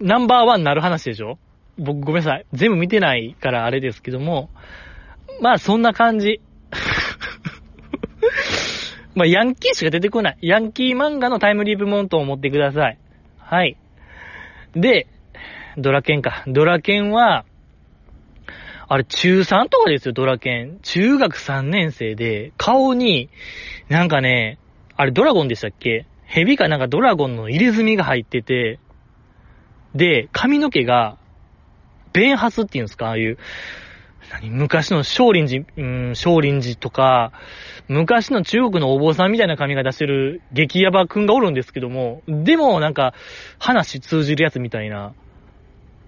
[0.00, 1.36] ーナンバーワンになる話でしょ？
[1.78, 2.46] 僕ごめんなさい。
[2.52, 4.50] 全部見てないからあれですけども、
[5.40, 6.40] まあそんな感じ。
[9.14, 10.38] まあ、ヤンキーしか出てこない。
[10.40, 12.98] ヤンキー漫画のタイムリープモンと思ってください。
[13.38, 13.76] はい。
[14.74, 15.06] で、
[15.76, 16.44] ドラケンか。
[16.46, 17.44] ドラケンは、
[18.88, 20.78] あれ、中3とかですよ、ドラケン。
[20.82, 23.28] 中学3年生で、顔に、
[23.88, 24.58] なんかね、
[24.96, 26.06] あれドラゴンでしたっけ？
[26.26, 28.78] 蛇かなんかドラゴンの入れ墨が入ってて、
[29.94, 31.18] で、髪の毛が、
[32.12, 33.06] 弁髪っていうんですか？
[33.06, 33.38] ああいう、
[34.30, 34.50] 何？
[34.50, 37.32] 昔の少林寺、うん、少林寺とか、
[37.88, 43.14] 昔の中国のお坊さんみたいな髪型してる激ヤバくんがおるんですけども、でもなんか、
[43.58, 45.12] 話通じるやつみたいな。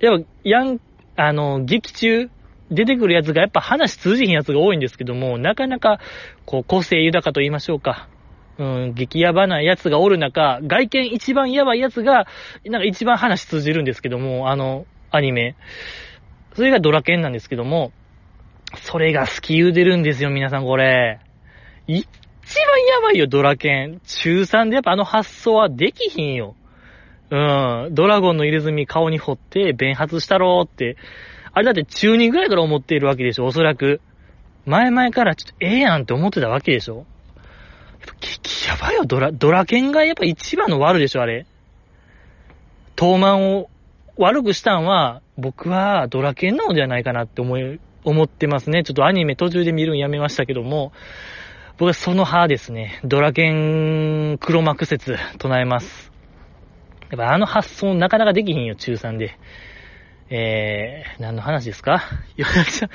[0.01, 0.81] やっぱ、やん、
[1.17, 2.31] あの、劇中、
[2.71, 6.01] 出てくるやつがやっぱ話通じひんやつが多いんですけども、なかなか、
[6.47, 8.09] こう、個性豊かと言いましょうか。
[8.57, 12.27] うん、激ヤバなやつがおる中、外見一番ヤバいやつが、
[12.65, 14.87] なんか一番話通じるんですけども、あの、
[15.17, 15.57] アニメ。
[16.55, 17.93] それがドラケンなんですけども、
[18.83, 21.21] それが好き言うてるんですよ、皆さんこれ。
[21.87, 22.07] 一
[22.57, 24.01] 番やばいよ、ドラケン。
[24.05, 26.55] 中3でやっぱあの発想はできひんよ。
[27.31, 27.89] うん。
[27.93, 30.97] ドラゴンの入れ墨顔に掘って、弁髪したろーって。
[31.53, 34.01] あれだって中2ぐらいから思っているわけでしょ、おそらく。
[34.67, 36.97] 前々からちょっとええやんって思ってたわけでしょ。
[36.97, 37.05] やっ
[38.07, 41.47] ぱ激やばいよ、ドラ、ドラケンがやっぱ一番の悪でしょ、あれ。
[42.99, 43.71] 東漫を
[44.17, 48.83] 悪くしたんは、僕はドラケンなのではないかなって思い、思ってますね。
[48.85, 50.93] ちょっとアニメ途中で見るんやめましたけども、
[51.79, 53.01] 僕はその派ですね。
[53.05, 56.13] ドラケン黒幕説唱えます。
[57.11, 59.37] やっぱあの発想なかなかできひんよ、中3で。
[60.31, 62.03] えー、何の話ですか？
[62.37, 62.91] ヨダちゃん、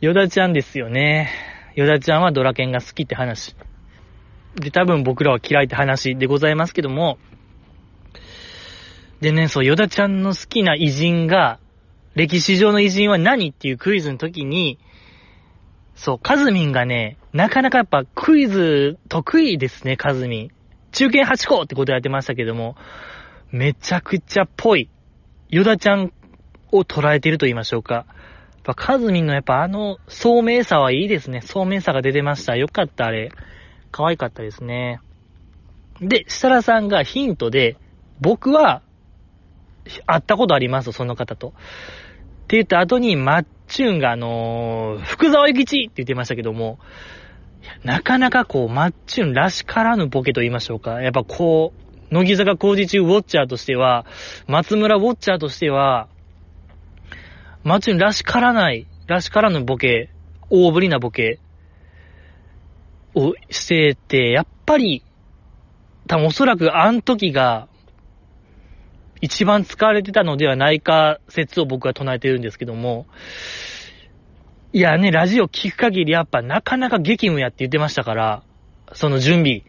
[0.00, 1.30] ヨダちゃんですよね。
[1.74, 3.54] ヨダちゃんはドラケンが好きって話。
[4.56, 7.18] で、多分僕らは嫌いって話でございますけども、
[9.24, 11.58] でね、そう、ヨダちゃんの好きな偉人が、
[12.14, 14.78] 歴史上の偉人は何っていうクイズの時に、
[15.94, 20.50] そう、カズミンがね、なかなかやっぱクイズ得意ですね、カズミン。
[20.92, 22.76] 中堅8個ってことやってましたけども、
[23.50, 24.90] めちゃくちゃぽい。
[25.48, 26.12] ヨダちゃん
[26.70, 27.94] を捉えてると言いましょうか。
[27.94, 28.04] やっ
[28.62, 31.40] ぱカズミンのやっぱあの聡明さはいいですね。
[31.40, 32.56] 聡明さが出てました。
[32.56, 33.30] よかった、あれ。
[33.90, 35.00] 可愛かったですね。
[35.98, 37.78] で、設楽さんがヒントで、
[38.20, 38.82] 僕は、
[40.06, 41.48] 会ったことあります、その方と。
[41.48, 41.50] っ
[42.46, 46.78] て言った後に、マッチュンが、あのー、福沢諭吉って言ってましたけども、
[47.82, 51.00] なかなかこう、マッチュンらしからぬボケと言いましょうか。
[51.00, 51.72] やっぱこ
[52.10, 54.06] う、乃木坂工事中ウォッチャーとしては、
[54.46, 56.08] 松村ウォッチャーとしては、
[57.62, 60.10] マッチュンらしからない、らしからぬボケ、
[60.50, 61.38] 大ぶりなボケ
[63.14, 65.02] をしてて、やっぱり、
[66.06, 67.68] 多分おそらくあの時が、
[69.24, 73.06] 一番使われてたのではないか説を僕は唱えてるんですけども、
[74.74, 78.42] いやね、ラジオ聞く限りやっぱなかなか激務やって言ってましたから、
[78.92, 79.62] その準備、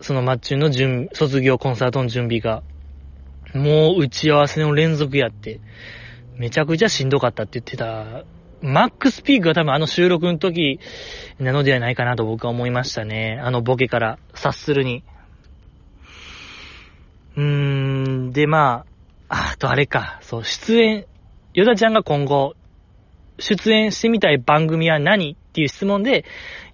[0.00, 2.62] そのマッチュの準、卒業コンサートの準備が、
[3.54, 5.58] もう打ち合わせの連続やって、
[6.36, 8.22] めちゃくちゃしんどかったって言ってた、
[8.62, 10.78] マックスピークが多分あの収録の時
[11.40, 13.40] なのではないかなと僕は思いましたね。
[13.42, 15.02] あのボケから察するに。
[17.38, 18.84] うーん、で、ま
[19.28, 21.06] あ、あとあれか、そう、出演、
[21.54, 22.56] ヨダちゃんが今後、
[23.38, 26.24] 出演してみたい番組は何っていう質問で、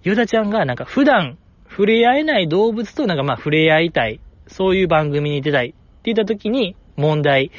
[0.01, 1.37] ヨダちゃんがなんか普段
[1.69, 5.75] 触れ合えない動物となんかまあ触れ合いたい、そういう番組に出たいって
[6.05, 7.51] 言った時に問題、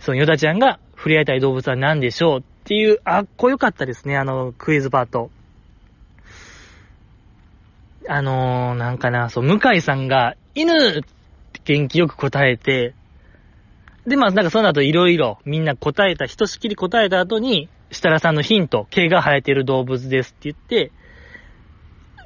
[0.00, 5.30] そのヨダちゃんが触れ合いたい動物は何でしょうっていう、あっこよかったですね、あのクイズパート。
[8.08, 11.04] あのー、なんかな、そう、向井さんが、犬
[11.64, 12.94] 元気よく答えて、
[14.06, 20.92] で、まあ、なんかその後いろいろみんな答えた、ひとしきり答えた後に、設楽さんのヒント、毛が生えてる動物ですって言って、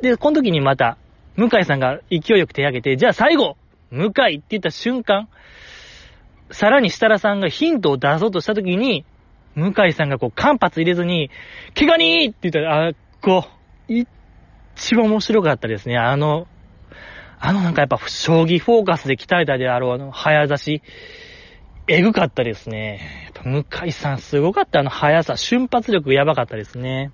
[0.03, 0.99] で、この時にまた、
[1.37, 3.57] 向井さんが勢いよく手挙げて、じゃあ最後
[3.91, 5.29] 向井って言った瞬間、
[6.51, 9.05] さらに設楽さんがヒントを出そうとした時に、
[9.55, 11.31] 向井さんがこう間髪入れずに、
[11.75, 13.47] 毛ガニーって言ったら、あ、こ
[13.89, 13.95] う、
[14.77, 15.97] 一番面白かったですね。
[15.97, 16.47] あの、
[17.39, 20.83] あのなんかやっぱ将棋フォーカスで鍛えたであろうあの早指し、
[21.87, 23.31] えぐかったですね。
[23.35, 27.13] やっぱ向井さんすごかったあの速さ、瞬発力やばかったですね。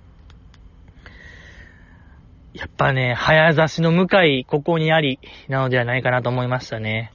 [2.53, 7.13] やっぱね、早指しの向井、ここにあり、なのではないかなと思いましたね。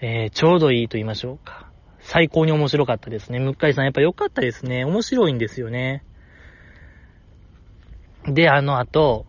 [0.00, 1.70] えー、ちょうどいいと言いましょうか。
[2.00, 3.38] 最高に面白かったですね。
[3.38, 4.84] 向井さんやっぱ良かったですね。
[4.84, 6.04] 面白いんですよね。
[8.26, 9.26] で、あの後、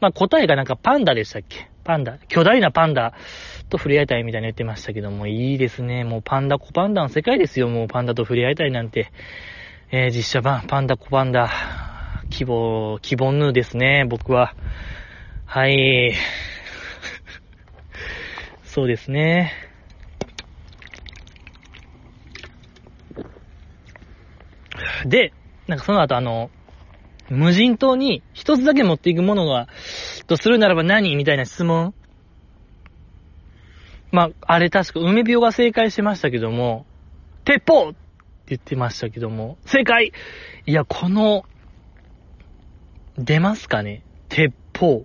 [0.00, 1.69] まあ、答えがなんかパンダでしたっけ？
[1.84, 3.14] パンダ、巨大なパンダ
[3.68, 6.04] と触れ合いたいみたいに言ってましたけども、いいですね。
[6.04, 7.68] もうパンダ、コパンダの世界ですよ。
[7.68, 9.10] もうパンダと触れ合いたいなんて。
[9.92, 11.50] えー、実写版、パンダ、コパンダ、
[12.30, 14.54] 希望、希望ぬですね、僕は。
[15.46, 16.14] はい。
[18.62, 19.52] そうですね。
[25.06, 25.32] で、
[25.66, 26.50] なんかその後あの、
[27.28, 29.68] 無人島に一つだけ持っていくものが、
[30.30, 31.92] とするならば何みたいな質問。
[34.12, 36.86] まあ、あれ確か梅病が正解してましたけども、
[37.44, 37.98] 鉄砲って
[38.46, 40.12] 言ってましたけども、正解
[40.66, 41.46] いや、この、
[43.18, 44.04] 出ますかね？
[44.28, 45.04] 鉄砲。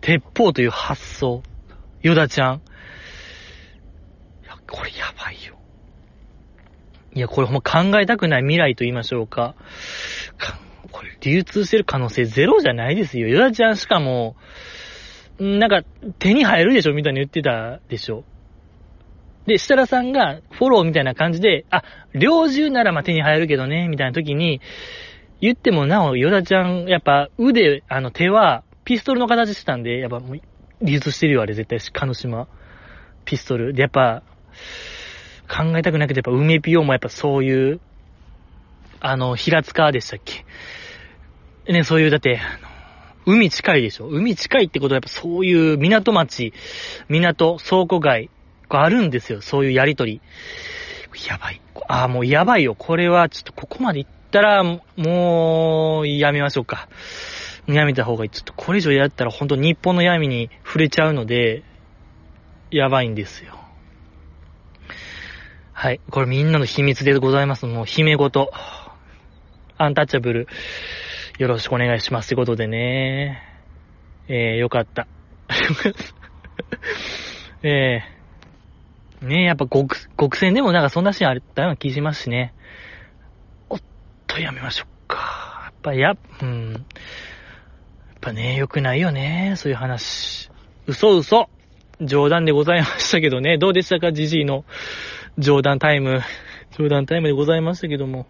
[0.00, 1.42] 鉄砲という発想。
[2.00, 2.54] ヨダちゃん。
[2.56, 2.58] い
[4.46, 5.58] や、これやばいよ。
[7.14, 9.54] いや、これほんま考えたくない未来と言いましょうか。
[10.38, 10.65] か
[10.96, 13.28] これ流通してる可能性ゼロじゃないですよ。
[13.28, 14.34] ヨダちゃんしかも、
[15.38, 15.82] なんか
[16.18, 18.24] 手に入るでしょみたいに言ってたでしょ。
[19.44, 21.82] で、設楽さんがフォローみたいな感じで、あ、
[22.14, 24.62] 猟銃ならま手に入るけどね、みたいな時に、
[25.42, 30.40] 言ってもなお、ヨダちゃん、やっぱ腕、あの手は、ピストルの形してたんで、やっぱもう、
[30.80, 32.48] 流通してるよ、あれ絶対、鹿の島。
[33.26, 33.74] ピストル。
[33.74, 34.22] で、やっぱ、
[35.46, 37.80] 考えたくなくて、やっぱ梅ピオもやっぱそういう、
[39.00, 40.44] あの、平塚でしたっけ
[41.68, 42.68] ね、そういう、だって、あの
[43.34, 44.06] 海近いでしょ？
[44.06, 46.52] 海近いってことはやっぱそういう港町、
[47.08, 48.30] 港、倉庫街
[48.68, 49.42] があるんですよ。
[49.42, 50.20] そういうやりとり。
[51.28, 51.60] やばい。
[51.88, 52.76] ああ、もうやばいよ。
[52.76, 56.88] これはちょっとここまで行ったら、もう、やめましょうか。
[57.66, 58.30] やめた方がいい。
[58.30, 61.64] ちょっとこれ以上やったら本当日本の闇に触れちゃうので、
[62.70, 63.58] やばいんですよ。
[65.72, 66.00] はい。
[66.10, 67.66] これみんなの秘密でございます。
[67.66, 68.52] もう、姫ごと。
[69.78, 70.48] アンタッチャブル、
[71.38, 72.26] よろしくお願いします。
[72.26, 73.42] ってことでね。
[74.28, 75.06] えー、よかった。
[77.62, 82.54] えー、ね、やっぱ極、極戦でもなんかそんなシーンあったような気しますしね。
[83.68, 83.80] おっ
[84.26, 85.64] と、やめましょうか。
[85.64, 86.72] やっぱ、や、うん。
[86.72, 86.82] やっ
[88.22, 89.54] ぱね、良くないよね。
[89.56, 90.50] そういう話。
[90.86, 91.50] 嘘嘘。
[92.00, 93.58] 冗談でございましたけどね。
[93.58, 94.64] どうでしたか、ジジイの
[95.38, 96.22] 冗談タイム。
[96.78, 98.26] 冗談タイムでございましたけども。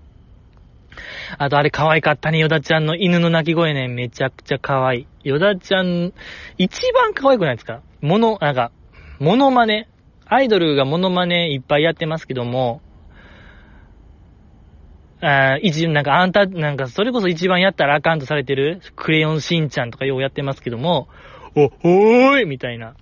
[1.39, 3.89] あとあれ可愛かったね、ヨダちゃんの犬の鳴き声ね。
[3.89, 5.07] めちゃくちゃ可愛い。
[5.25, 6.13] ヨダちゃん、
[6.59, 7.83] 一番可愛くないですか？
[8.01, 8.73] モノ、なんか、
[9.19, 9.89] モノマネ。
[10.29, 12.83] アイドルがモノマネいっぱいやってますけども、
[15.21, 21.09] あ一、なんかあんた、なんかそれこそ一番やったらあかんとされてる、クレヨンしんちゃんとかようやってますけども、
[21.55, 22.97] お、おーいみたいな。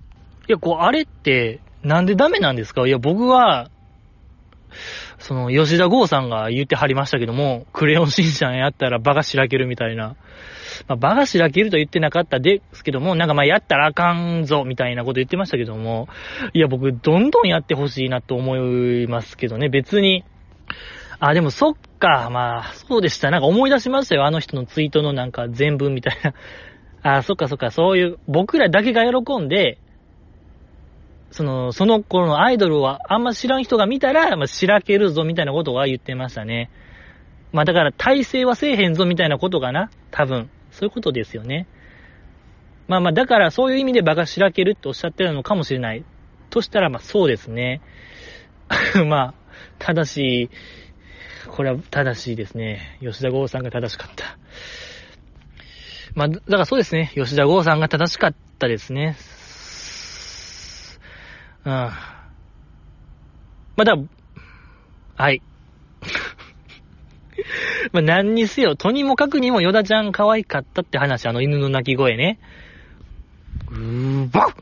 [0.47, 2.87] いや、こう、あれって、なんでダメなんですか？
[2.87, 3.69] いや、僕は、
[5.25, 10.15] その、吉田剛さんが言ってはりましたけども、クレヨンしんちゃんやったら場がしらけるみたいな。
[10.87, 16.07] まあ、場がしらけると言ってなかったですけども、なんかまあやったらあかんぞ、みたいなこと言ってましたけども、
[16.53, 20.23] いや、僕、どんどんやってほしいなと思いますけどね、別に。
[21.19, 23.31] あ、でもそっか、まあ、そうでした。
[23.31, 26.35] なんか思い出しましたよ、あの人のツイートのなんか全文みたいな。
[27.01, 29.79] あ、そっかそっか、そういう、僕らだけが喜んで、
[31.31, 36.69] その、その頃のアイドルはあんま知らん人が見たら、まあ、しらけるぞみたいなことは言ってましたね。
[37.51, 40.49] まあだから、体制はせえへんぞみたいなことかな多分。
[40.71, 41.67] そういうことですよね。
[42.87, 46.03] まあまあ、だからそういう意味で場がしらけるっておっしゃってるのかもしれない。
[46.49, 47.81] としたら、まあそうですね。
[49.07, 49.33] まあ、
[49.79, 50.49] 正し、
[51.47, 52.97] これは正しいですね。
[53.01, 54.37] 吉田剛さんが正しかった。
[56.13, 57.11] まあ、だからそうですね。
[57.15, 59.15] 吉田剛さんが正しかったですね。
[61.65, 61.71] うん。
[61.71, 61.91] ま
[63.79, 63.95] あだ、
[65.15, 65.41] はい。
[67.91, 72.39] まあ何にせよ、とにもかくにもヨダちゃん可愛かったって話、あの犬の鳴き声ね。
[73.71, 74.53] うーばっ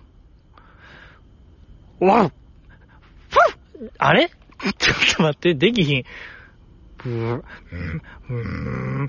[1.99, 2.33] わっ
[3.29, 4.29] ふっあれ？
[4.77, 6.03] ちょっと待って、できひん。
[7.03, 9.07] ブー、うーん、わ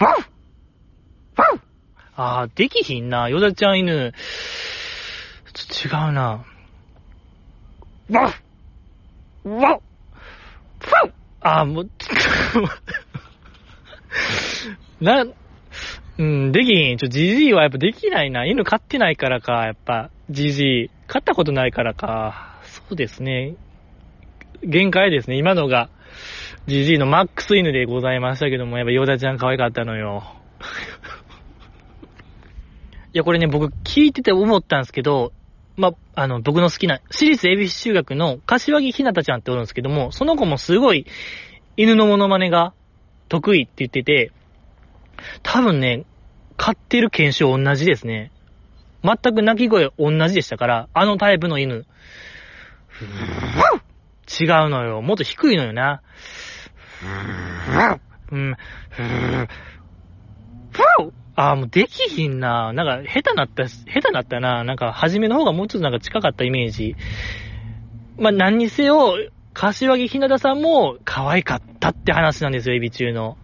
[0.00, 0.06] っ
[1.36, 1.60] わっ
[2.14, 3.28] あー、できひんな。
[3.28, 4.12] ヨダちゃん犬。
[5.52, 6.44] ちょっと違うな。
[8.10, 8.32] わっ
[9.44, 9.80] わっ
[10.80, 11.90] ふっあー、もう、
[15.00, 15.24] な、
[16.18, 16.98] うん、できひん。
[16.98, 18.46] ちょ、ジジイはやっぱできないな。
[18.46, 20.90] 犬飼ってないからか、やっぱ、ジジイ。
[21.08, 22.60] 飼ったことないからか。
[22.62, 23.56] そうですね。
[24.62, 25.36] 限界ですね。
[25.36, 25.90] 今のが、
[26.66, 30.22] ジジイのマックス犬でございましたけども、やっぱヨダちゃん可愛かったのよ。
[33.14, 35.32] いや、これね、僕聞いてて思ったんですけど、
[35.76, 41.06] ま、あの、僕の好きな、私立恵比寿中学の柏木ひなたちゃんっておるんですけども、その子もすごい
[41.76, 42.74] 犬のモノマネが
[43.28, 44.32] 得意って言ってて、
[45.42, 46.04] 多分ね、
[46.56, 48.30] 飼ってる犬種同じですね。
[49.02, 51.86] 全く鳴き声同じでしたから、あのタイプの犬。
[54.40, 55.02] 違うのよ。
[55.02, 56.02] もっと低いのよな。
[58.30, 58.56] うん。
[61.34, 62.72] ああ、もうできひんな。
[62.72, 64.64] なんか、下手なった、下手なったな。
[64.64, 66.96] なんか、初めの方がもうちょっとなんか近かったイメージ。
[68.18, 69.14] まあ、何にせよ、
[69.54, 73.38] 柏木ひなたさんも可愛かったって話なんですよ、エビ中の。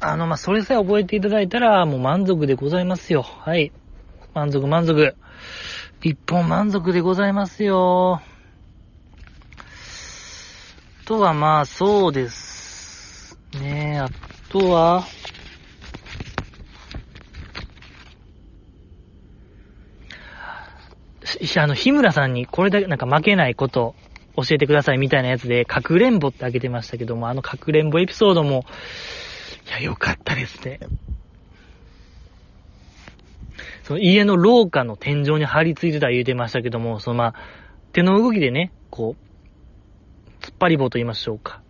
[0.00, 3.22] あの、まあ、それさえ覚えていただいたら、もう満足でございますよ。
[3.22, 3.72] はい。
[4.32, 5.14] 満足満足。
[6.02, 8.22] 一本満足でございますよ。
[11.04, 13.38] とはまあ、そうです。
[13.54, 14.08] ねえあ
[14.50, 15.04] とは、
[21.56, 23.94] あの、日村さんにこれだけなんか負けないこと
[24.36, 28.64] 教えてくださいみたいなやつで、かくれんぼってあげてましたけども、あのかくれんぼエピソードも、
[29.68, 30.80] いや、よかったですね。
[33.82, 37.34] その家の廊下の天井に張り付いてた言うてましたけども、そのまあ、
[37.92, 41.62] 手の動きでね、こう、突っ張り棒と言いましょうか。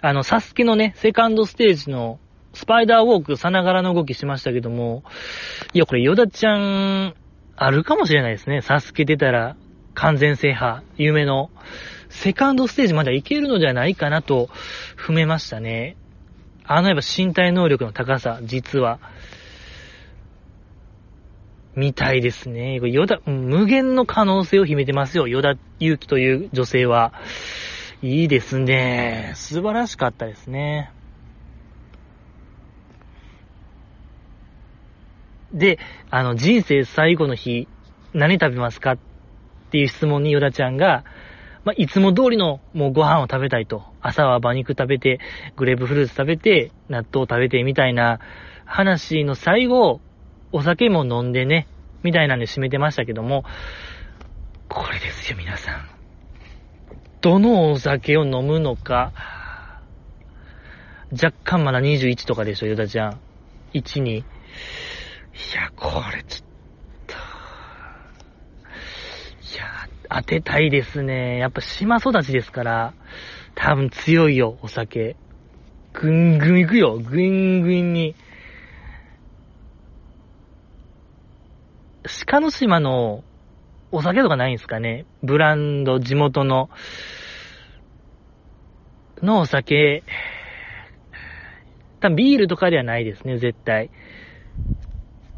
[0.00, 2.18] あの、サスケのね、セカンドステージの
[2.52, 5.02] スパイダーウォークさながらの動きしましたけども、
[5.72, 7.14] いや、これヨダちゃん、
[7.60, 8.62] あるかもしれないですね。
[8.62, 9.56] サスケ出たら
[9.94, 11.50] 完全制覇、夢の
[12.08, 14.48] セカンドステージまではいけるのではないかなと
[14.96, 15.96] 踏めましたね。
[16.64, 19.00] あのやっぱ身体能力の高さ、実は、
[21.74, 22.76] みたいですね。
[22.76, 25.28] ヨダ、無限の可能性を秘めてますよ。
[25.28, 27.12] ヨダユキという女性は。
[28.00, 29.32] いいですね。
[29.34, 30.92] 素晴らしかったですね。
[35.52, 35.78] で、
[36.10, 37.68] あの、人生最後の日、
[38.12, 38.98] 何食べますかっ
[39.70, 41.04] ていう質問にヨダちゃんが、
[41.64, 43.82] まあ、いつも通りのもうご飯を食べたいと。
[44.00, 45.20] 朝は馬肉食べて、
[45.56, 48.20] グレープフルーツ食べて、納豆食べて、みたいな
[48.64, 50.00] 話の最後、
[50.52, 51.66] お酒も飲んでね、
[52.02, 53.44] みたいなんで締めてましたけども、
[54.68, 55.88] これですよ、皆さん。
[57.20, 59.12] どのお酒を飲むのか、
[61.10, 63.20] 若干まだ21とかでしょ、ヨダちゃん。
[63.74, 64.24] 1、2。
[65.38, 66.48] いや、これちょっ
[67.06, 67.16] と、い
[69.56, 71.38] や当てたいですね。
[71.38, 72.94] やっぱ島育ちですから、
[73.54, 75.16] 多分強いよ、お酒。
[75.92, 78.16] ぐんぐん行くよ、ぐんぐんに。
[82.26, 83.22] 鹿の島の
[83.90, 86.68] お酒とかないんですかねブランド、地元の、
[89.22, 90.04] のお酒、
[92.00, 93.90] 多分ビールとかではないですね、絶対。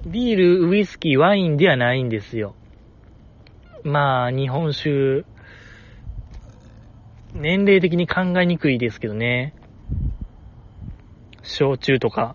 [0.07, 2.55] ビール、ウイスキー、ワインではないんですよ。
[3.85, 5.25] まあ、日本酒、
[7.35, 9.55] 年齢的に考えにくいですけどね。
[11.43, 12.35] 焼酎とか。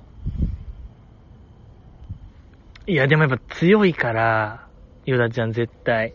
[2.88, 4.68] いや、でもやっぱ強いから、
[5.06, 6.14] ヨダちゃん絶対。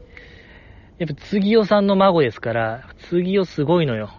[0.98, 4.11] やっぱ次代さんの孫ですから、次代すごいのよ。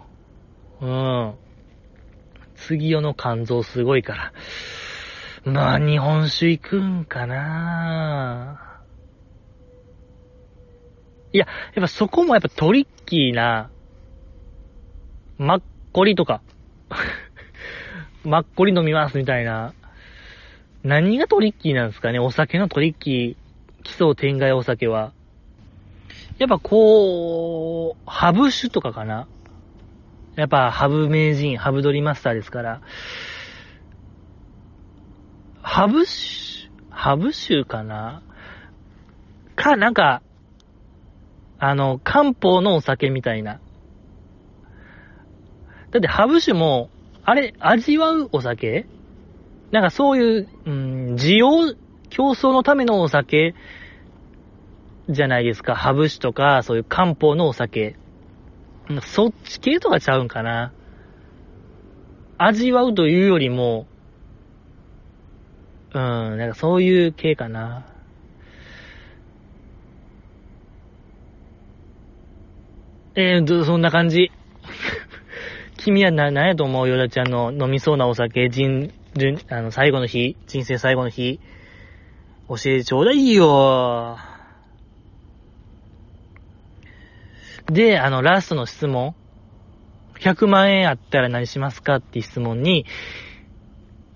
[0.82, 1.34] うん。
[2.56, 4.32] 次代の肝臓すごいから。
[5.44, 8.80] まあ、日本酒行くんかな。
[11.32, 13.70] いや、やっぱそこもやっぱトリッキーな、
[15.38, 15.62] マッ
[15.92, 16.42] コリとか、
[18.22, 19.74] マッコリ飲みますみたいな、
[20.84, 25.12] 何がトリッキーなんですかねお酒のトリッキー、基礎天外お酒は。
[26.38, 29.26] やっぱこう、ハブ酒とかかな。
[30.36, 32.80] やっぱハブ名人、ハブドリマスターですから、
[35.62, 38.22] ハブ酒、ハブ酒かな？
[39.56, 40.22] か、なんか、
[41.58, 43.60] あの、漢方のお酒みたいな。
[45.92, 46.90] だって、ハブ酒も、
[47.24, 48.86] あれ、味わうお酒？
[49.70, 51.74] なんかそういう、うん、需要、
[52.10, 53.54] 競争のためのお酒？
[55.08, 55.76] じゃないですか。
[55.76, 57.96] ハブ酒とか、そういう漢方のお酒。
[59.06, 60.72] そっち系とかちゃうんかな？
[62.36, 63.86] 味わうというよりも、
[65.94, 67.86] うん、なんかそういう系かな。
[73.14, 74.32] えー、そんな感じ。
[75.76, 81.40] 君はな、何やと思うヨダちゃんの飲みそうなお酒、人、人、あの、最後の日、人生最後の日、
[82.48, 84.18] 教えてちょうだいよ。
[87.66, 89.14] で、あの、ラストの質問。
[90.20, 92.86] 100万円あったら何しますかって質問に、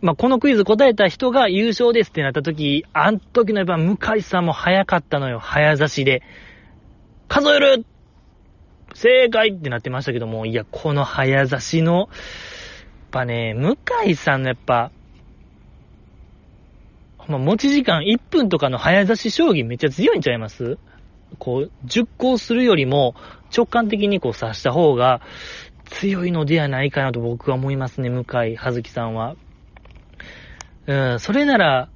[0.03, 5.39] まあ、このクイズ答えた人が優勝ですってなった時、あん時のやっぱ向井さんも早かったのよ。
[5.39, 6.23] 早指しで。
[7.29, 7.87] 数える
[8.95, 12.09] 正解ってなってましたけども、いや、この早指しの、やっ
[13.11, 13.77] ぱね、向
[14.07, 14.91] 井さんのやっぱ、
[17.27, 20.79] ま持ち時間1分とかの早指し将棋めっちゃ強いんちゃいます？
[21.39, 23.15] こう、熟考するよりも
[23.55, 25.21] 直感的にこう指した方が
[25.87, 29.35] 強いのではないかなと僕は思いますね、向井葉月さんは。
[30.87, 31.89] うん、それなら、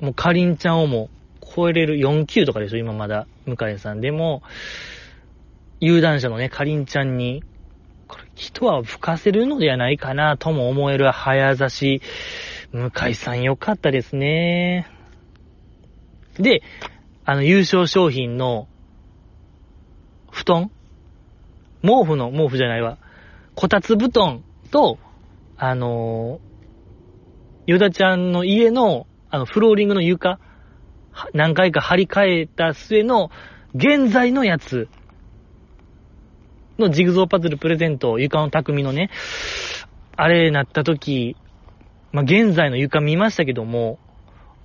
[0.00, 1.10] もうかりんちゃんをも
[1.54, 4.00] 超えれる4級とかでしょ、今まだ、向井さん。
[4.00, 4.42] でも、
[5.80, 7.42] 有段者のね、かりんちゃんに、
[8.08, 12.02] これ、人は吹かせるのではないかなとも思える早指し、
[12.72, 14.88] 向井さんよかったですね。
[16.38, 16.62] で、
[17.24, 18.68] あの、優勝商品の、
[20.30, 20.70] 布団？
[21.82, 22.98] 毛布の、毛布じゃないわ。
[23.54, 24.98] こたつ布団と、
[25.56, 26.51] あのー、
[27.66, 30.38] ヨダちゃんの家の、あの、フローリングの床、
[31.32, 33.30] 何回か張り替えた末の、
[33.74, 34.88] 現在のやつ
[36.78, 39.10] のジグゾーパズルプレゼント、床の匠のね、
[40.16, 41.36] あれなった時、
[42.12, 43.98] まあ、現在の床見ましたけども、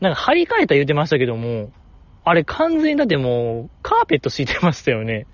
[0.01, 1.71] なんか張り替えた言うてましたけども、
[2.23, 5.27] あれ完全にだってもう、カーペット敷いてましたよね。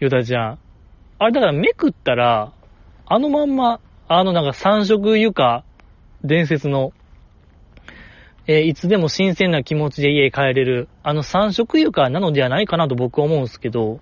[0.00, 0.58] ヨタちゃん。
[1.18, 2.52] あれだからめくったら、
[3.06, 5.64] あのまんま、あのなんか三色床、
[6.24, 6.92] 伝説の、
[8.46, 14.00] えー、いつでも新鮮な気持ちで家帰れる、あの三色床なのではないかなと僕は思うんですけど、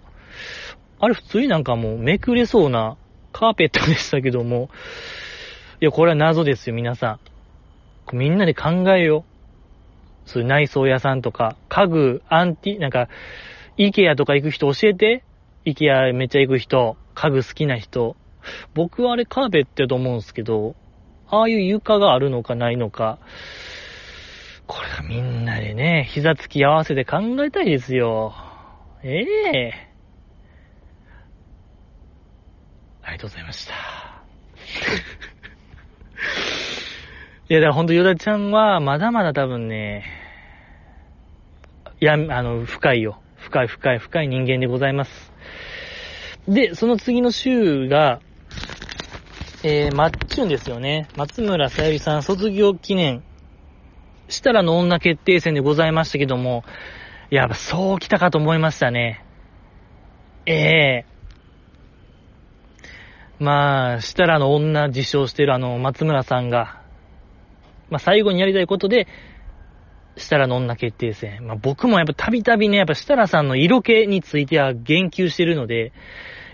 [1.00, 2.96] あれ普通になんかもうめくれそうな
[3.32, 4.70] カーペットでしたけども、
[5.80, 7.20] いや、これは謎ですよ、皆さ
[8.12, 8.16] ん。
[8.16, 9.24] みんなで考えよ
[10.26, 10.28] う。
[10.28, 13.08] そういう内装屋さんとか、家具、アンティ、なんか、
[13.76, 15.24] イケアとか行く人教えて。
[15.64, 18.16] イケアめっちゃ行く人、家具好きな人。
[18.74, 20.74] 僕はあれカーペットやと思うんですけど、
[21.30, 23.18] ああいう床があるのかないのか、
[24.66, 28.34] これはみんなでね、膝つき合わせて考えたいですよ。
[29.02, 29.88] ええ
[33.02, 33.74] ありがとうございました。
[37.48, 40.04] いや、だからほんとヨダちゃんは、まだまだ多分ね、
[42.00, 43.20] や、あの、深いよ。
[43.36, 45.32] 深い深い深い人間でございます。
[46.46, 48.20] で、その次の週が、
[49.64, 51.08] えー、マッチュンですよね。
[51.16, 53.24] 松村さゆりさん卒業記念、
[54.28, 56.62] したらの女決定戦でございましたけども、
[57.28, 59.24] やっぱそう来たかと思いましたね。
[60.46, 66.80] ええー、まあ、したらの女自称してるあの、松村さんが、
[67.90, 69.08] まあ、最後にやりたいことで、
[70.16, 71.44] 設楽の女決定戦。
[71.46, 75.92] まあ、僕もやっぱたびたびね、やっぱ設楽さんの色気については言及してるので、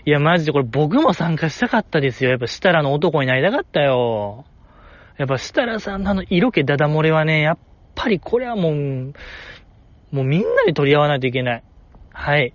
[0.05, 2.29] いや、マジでこれ僕も参加したかったですよ。
[2.29, 4.45] やっぱ設楽の男になりたかったよ。
[5.17, 7.57] やっぱ設楽さんのあの色気ダダ漏れはね、やっ
[7.95, 9.13] ぱりこれはもう、
[10.11, 11.63] もうみんなで取り合わないといけない。
[12.13, 12.53] はい。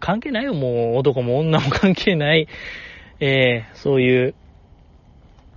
[0.00, 2.48] 関係ないよ、もう男も女も関係ない、
[3.20, 4.34] えー、そういう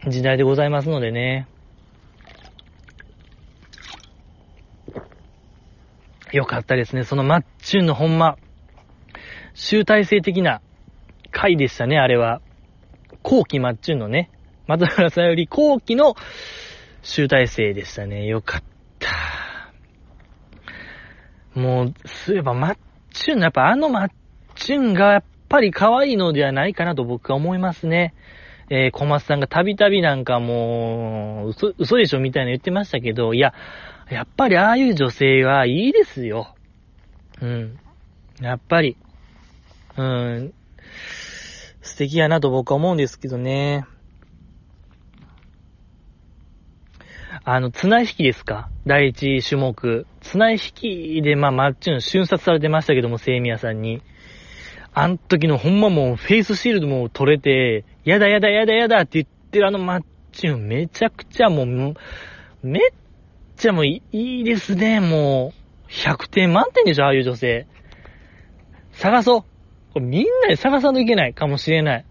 [0.07, 1.47] 時代でございますのでね。
[6.33, 7.05] よかったですね。
[7.05, 8.37] そのマッチュンのほんま、
[9.53, 10.61] 集大成的な
[11.31, 12.41] 回でしたね、あれは。
[13.23, 14.31] 後期マッチュンのね、
[14.67, 16.15] 松原さんより後期の
[17.01, 18.25] 集大成でしたね。
[18.25, 18.63] よかっ
[18.99, 19.09] た。
[21.59, 22.77] もう、そういえばマッ
[23.11, 24.11] チュン、やっぱあのマッ
[24.55, 28.13] チュンがやっぱり可愛いのではないかなと僕は思いますね。
[28.69, 33.53] えー、小松さんがたびたびなんかもう、嘘、嘘でしょみたいな言ってましたけど、いや、
[34.11, 36.53] やっぱりああいう女性はいいですよ。
[37.41, 37.79] うん。
[38.41, 38.95] やっぱり、
[39.97, 40.53] うん、
[41.99, 43.85] 敵やなと僕は思うんですけどね。
[47.43, 48.69] あの、綱引きですか？
[48.87, 50.05] 第一種目。
[50.21, 54.01] 綱引きで、まあ、マッチュン瞬殺されてましたけども、セイミヤさんに。
[54.93, 61.95] あん時のほんまもう、フェイスシールドも取れて、やだやだやだやだって言ってるあのマッチュン、めちゃくちゃもう、
[62.63, 62.81] めっ
[63.57, 65.53] ちゃもういいですね、も
[65.87, 65.91] う。
[65.91, 67.67] 100点満点でしょ、ああいう女性。
[68.93, 69.48] 探そう。
[69.93, 72.05] これみんなで探さんといけないかもしれない。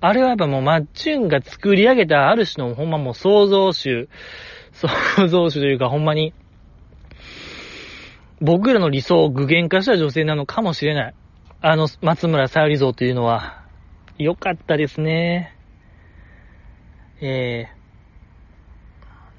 [0.00, 4.08] あれはやっぱもうマッチュンが作り上げたある種のほんまもう創造主、
[4.72, 6.34] 創造主というかほんまに、
[8.40, 11.14] 僕らの理想を具現化した女性なのかもしれない。
[11.60, 13.64] あの、松村さゆり像というのは、
[14.18, 15.56] よかったですね。
[17.20, 17.68] え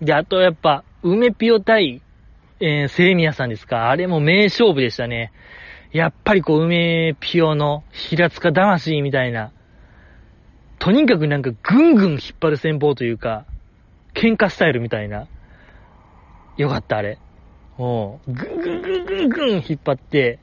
[0.01, 0.05] ー。
[0.05, 2.01] で、あとやっぱ、梅ピオ対、
[2.61, 3.89] えー、セイミヤさんですか。
[3.89, 5.33] あれも名勝負でしたね。
[5.93, 9.51] やっぱりこう、梅ピオの平塚魂みたいな、
[10.79, 13.45] とにかくなんかぐんぐん引っ張る戦法というか、
[14.15, 15.27] 喧嘩スタイルみたいな。
[16.57, 17.19] よかった、あれ。
[17.77, 20.39] もう、ぐんぐんぐんぐんぐん引っ張って、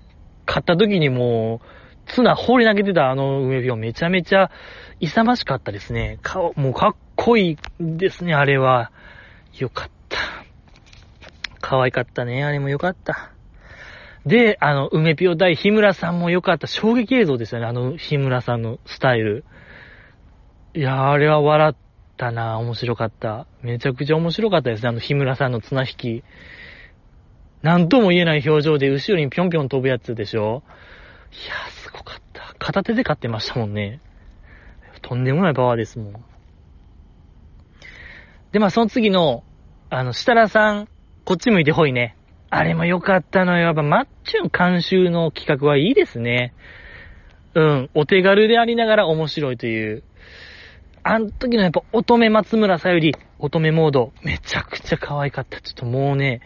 [0.46, 4.50] 買った時にもう、ツナ放り投げてたあの梅ピオめちゃめちゃ
[5.00, 6.18] 勇ましかったですね。
[6.22, 8.92] 顔、もうかっこいいですね、あれは。
[9.58, 10.18] よかった。
[11.60, 12.44] 可愛かったね。
[12.44, 13.32] あれもよかった。
[14.26, 16.66] で、あの、梅ピオ対日村さんもよかった。
[16.66, 17.66] 衝撃映像ですよね。
[17.66, 19.44] あの、日村さんのスタイル。
[20.74, 21.74] いや、あれは笑っ
[22.20, 23.46] ったな面白かった。
[23.62, 26.24] めちゃくちゃ面白かったですね、あの、日村さんの綱引き。
[27.62, 30.62] なんとも言えない表情で後ろにぴょんぴょん飛ぶやつでしょ
[31.32, 32.54] いやー、すごかった。
[32.58, 34.00] 片手で勝ってましたもんね。
[35.00, 36.12] とんでもないパワーですもん。
[38.52, 39.44] で、まあ、その次の、
[39.88, 40.88] あの、設楽さん、
[41.24, 42.16] こっち向いてほいね。
[42.50, 43.66] あれも良かったのよ。
[43.66, 46.52] やっぱ、マッチュン監修の企画はいいですね。
[47.54, 47.90] うん。
[47.94, 50.02] お手軽でありながら面白いという。
[51.02, 55.60] あの時のやっぱ乙女松村さゆり、乙女モード、めちゃくちゃ可愛かった。
[55.60, 56.40] ちょっともうね、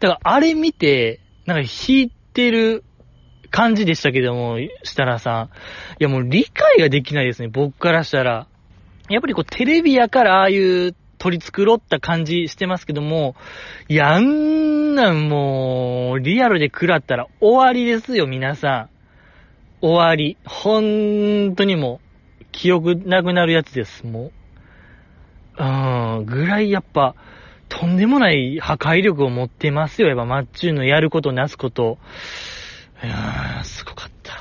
[0.00, 2.84] だからあれ見て、なんか弾いてる
[3.50, 5.44] 感じでしたけども、設楽さん。
[5.46, 5.48] い
[6.04, 8.46] やもう理解ができないですね、僕からしたら。
[9.08, 13.36] やっぱりこうテレビやからああいう取り繕った感じしてますけども、
[13.88, 18.88] いや、あんなんもう、リアルで食らったら終わりですよ、皆さ
[19.82, 19.84] ん。
[19.86, 20.38] 終わり。
[20.46, 22.00] 本当にも
[22.40, 24.32] う、記憶なくなるやつです、も
[25.58, 25.62] う。
[25.62, 27.14] うん、ぐらいやっぱ、
[27.68, 31.98] とんでもない破壊力を持ってますよ、やっぱマッチューのやることなすこと。
[33.04, 34.32] いやー、すごかった。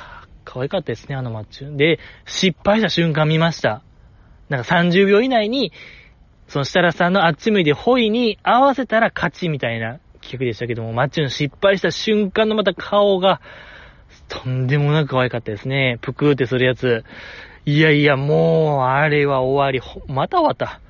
[0.46, 1.76] 可愛かったですね、あのマッチュー。
[1.76, 3.84] で、失敗した瞬間見ました。
[4.48, 5.72] なんか30秒以内に、
[6.50, 13.40] その設楽さんのあっち向いてホイに合わせたら勝ちみたいな企画でしたけども、マッチュの失敗した瞬間のまた顔が、
[14.28, 16.00] とんでもなく可愛かったですね。
[16.02, 17.04] ぷくーってするやつ。
[17.66, 19.80] いやいや、もう、あれは終わり。
[20.12, 20.82] また終わった。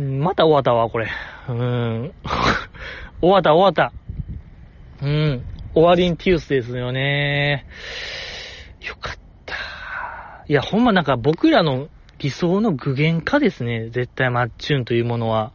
[0.00, 1.08] また終わったわ、これ。
[1.48, 2.12] うーん。
[3.22, 3.92] 終わった、終わった。
[5.00, 5.46] うん。
[5.74, 7.66] 終わりんティウスですよね。
[8.80, 9.54] よかった。
[10.48, 11.88] いや、ほんまなんか僕らの
[12.18, 13.90] 理想の具現化ですね。
[13.90, 15.52] 絶対マッチュンというものは。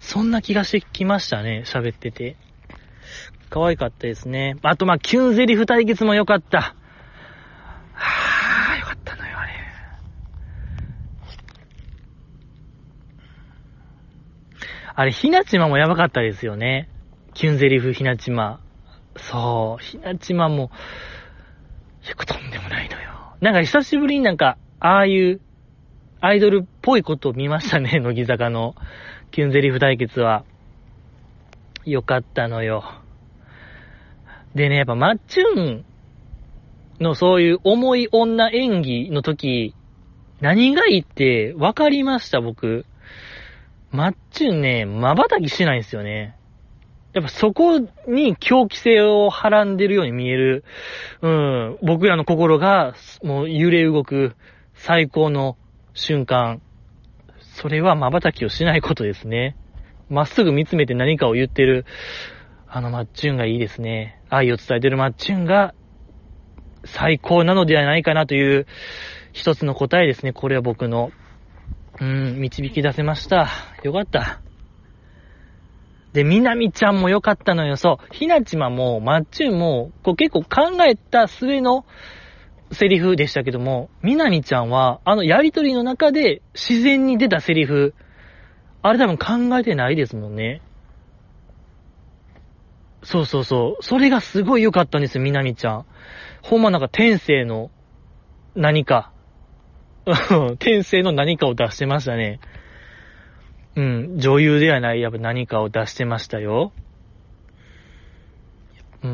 [0.00, 1.62] そんな気がしてきましたね。
[1.66, 2.36] 喋ってて。
[3.50, 4.56] 可愛かったですね。
[4.62, 6.74] あと、まあ、キュンゼリフ対決も良かった。
[7.94, 9.52] はぁ、よかったのよ、あれ。
[14.94, 16.88] あれ、ひなちまもやばかったですよね。
[17.34, 18.60] キュンゼリフひなちま。
[19.16, 20.70] そう、ひなちまも、
[22.08, 23.36] よくとんでもないのよ。
[23.40, 25.40] なんか久しぶりになんか、ああいう、
[26.20, 28.74] アイドルっぽいことを見ましたね、 乃木坂の
[29.30, 30.44] キュンゼリフ対決は。
[31.84, 32.84] よかったのよ。
[34.54, 35.84] でね、やっぱマッチュン
[37.00, 39.74] のそういう重い女演技の時、
[40.40, 42.84] 何がいいって分かりました、僕。
[43.92, 46.34] マッチュンね、瞬きしないんですよね。
[47.14, 50.64] やっぱそこに狂気性をはらんでるように見える、
[51.22, 54.36] うん、僕らの心がもう揺れ動く
[54.74, 55.56] 最高の
[55.98, 56.62] 瞬間。
[57.40, 59.56] それは瞬きをしないことですね。
[60.08, 61.84] まっすぐ見つめて何かを言ってる、
[62.68, 64.22] あのマッチュンがいいですね。
[64.30, 65.74] 愛を伝えてるマッチュンが
[66.84, 68.66] 最高なのではないかなという
[69.32, 70.32] 一つの答えですね。
[70.32, 71.10] これは僕の。
[72.00, 73.48] うん、導き出せました。
[73.82, 74.40] よかった。
[76.12, 77.76] で、みなみちゃんもよかったのよ。
[77.76, 78.14] そう。
[78.14, 81.84] ひなちまも、まっちゅんも、こう結構考えた末の
[82.72, 87.94] セリフでしたけども、みなみちゃんは、あのやりとりの中で自然に出たセリフ、
[88.82, 89.18] あれ多分
[89.50, 90.60] 考えてないですもんね。
[93.02, 93.82] そうそうそう。
[93.82, 95.86] それがすごい良かったんですよ、みなみちゃん。
[96.42, 97.70] ほんまなんか天性の
[98.54, 99.12] 何か、
[100.58, 102.40] 天性の何かを出してましたね。
[103.76, 106.72] うん、女優ではない、やっぱ何かを出してましたよ。
[109.02, 109.10] うー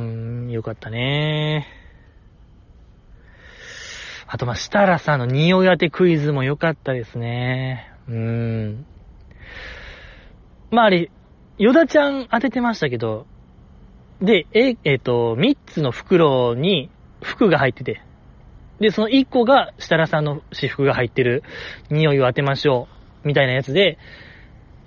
[0.46, 1.83] ん、よかったね。
[4.34, 7.92] あと、まあ、設楽さんの匂い当てクイズも良かったですね。
[8.08, 8.14] うー
[8.70, 8.86] ん。
[10.72, 11.12] まあ、あれ、
[11.56, 13.28] ヨダちゃん当ててましたけど、
[14.20, 16.90] で、え、えっ、と、3つの袋に
[17.22, 18.02] 服が入ってて、
[18.80, 21.44] で、その1個が設楽さんの私服が入ってる
[21.88, 22.88] 匂いを当てましょ
[23.24, 23.98] う、みたいなやつで、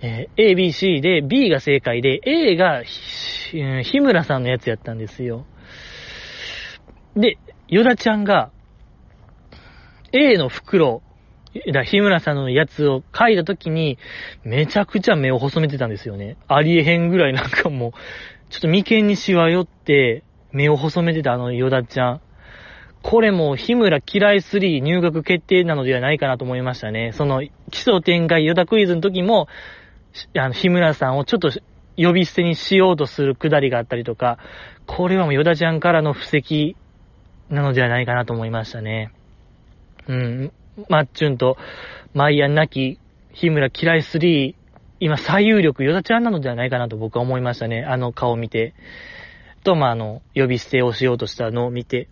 [0.01, 5.45] えー A、B、C で B が正解で、A がひうん日村さんのやつやったんですよ。
[7.15, 7.37] で、
[7.69, 8.51] ヨダちゃんが、
[10.11, 11.01] A の袋、
[11.73, 13.97] だ日村さんのやつを書いたときに、
[14.43, 16.37] めちゃくちゃ目を細めてたんですよね。
[16.47, 17.91] ありえへんぐらいなんかもう、
[18.49, 22.21] ちょっと眉間にしわ寄って、目を細めてたあのヨダちゃん。
[23.03, 27.11] これも日村嫌い3入学決定なのではないかなと思いましたね。
[27.13, 27.41] その
[27.71, 29.47] 基礎展開ヨダクイズの時も、
[30.35, 31.51] あの、日村さんをちょっと
[31.97, 34.39] 呼び捨てにしようとするくだりがあったりとか、
[34.85, 36.75] これはもうヨダちゃんからの布石
[37.49, 39.11] なのではないかなと思いましたね。
[40.07, 40.51] うん。
[40.89, 41.57] マッチュンと
[42.13, 42.99] マイアンなき
[43.31, 44.55] 日村嫌い3、
[44.99, 47.83] 今最有力ヨダちゃんなのではないかなと僕は思いましたね。
[47.83, 48.73] あの顔を見て。
[49.63, 52.09] と、まあ、あの、呼び捨てをしようとしたのを見て。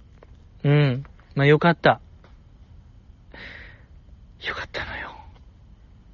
[0.64, 1.04] うん。
[1.36, 2.02] まあ、よかった。
[4.48, 5.16] よかったのよ。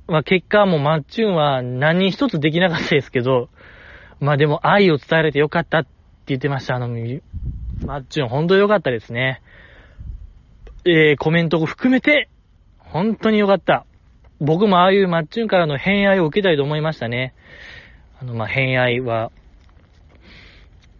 [0.07, 3.49] まあ結果はもうマッチュンは何一つできなかったですけど、
[4.19, 5.89] まあでも愛を伝えられてよかったって
[6.27, 6.75] 言ってました。
[6.75, 9.41] あの、マッチュン本当良かったですね。
[10.85, 12.29] えー、コメントを含めて、
[12.79, 13.85] 本当に良かった。
[14.39, 17.33] 僕もああいうマッチュンからの偏愛を受けたいと思いましたね。
[18.19, 19.31] あの、まあ、偏愛は、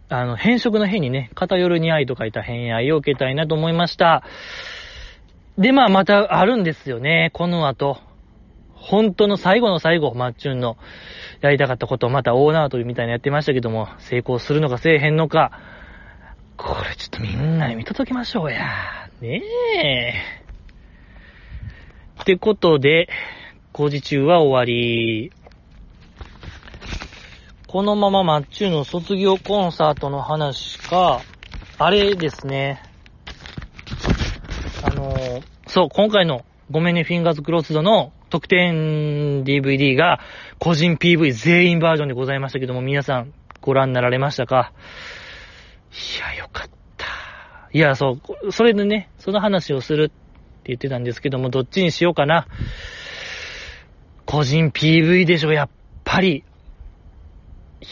[0.08, 4.22] あの、変色の変にね、偏るに愛と書いた偏愛を受けたいなと思いました。
[5.58, 7.98] で、まあ、またあるんですよね、この後。
[8.74, 10.76] 本当の最後の最後、マッチュンの
[11.40, 15.60] やりたかったことをまた大縄跳びみたいなやってましたけども、成功するのかせえへんのか、
[16.56, 19.01] これちょっとみんなに見届けましょうや。
[19.22, 19.40] ね
[19.76, 20.14] え。
[22.22, 23.08] ってことで、
[23.70, 25.30] 工事中は終わり。
[27.68, 31.20] このままマッチュの卒業コンサートの話か、
[31.78, 32.82] あれですね。
[34.82, 40.18] あのー、そう、今回のごめんねフィンガーズクロスドの特典 DVD が
[40.58, 44.72] 個人 PV 全員バージョンでございましたけども、皆さんご覧になられましたか？
[45.92, 46.81] いや、よかった。
[47.74, 50.14] いや、そう、それでね、その話をするって
[50.64, 52.46] 言ってたんですけども、どっちにしようかな。
[54.26, 55.68] 個人 PV でしょ、やっ
[56.04, 56.44] ぱり。
[57.80, 57.88] いや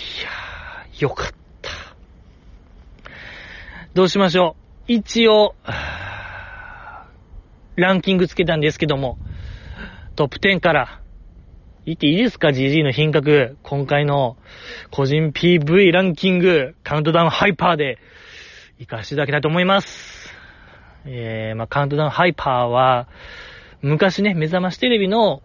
[0.99, 1.71] ー、よかった。
[3.95, 4.57] どうしましょ
[4.89, 4.93] う。
[4.93, 5.55] 一応、
[7.77, 9.19] ランキングつけたんですけども、
[10.15, 11.01] トップ10から、
[11.87, 13.57] 言っていいですか ?GG の品格。
[13.63, 14.37] 今回の
[14.91, 17.99] 個人 PV ランキング、カウントダウンハイパーで、
[18.81, 20.33] 行かせていただきたいと思います。
[21.05, 23.09] えー、まあ、カウントダウンハイパーは、
[23.83, 25.43] 昔ね、目覚ましテレビの、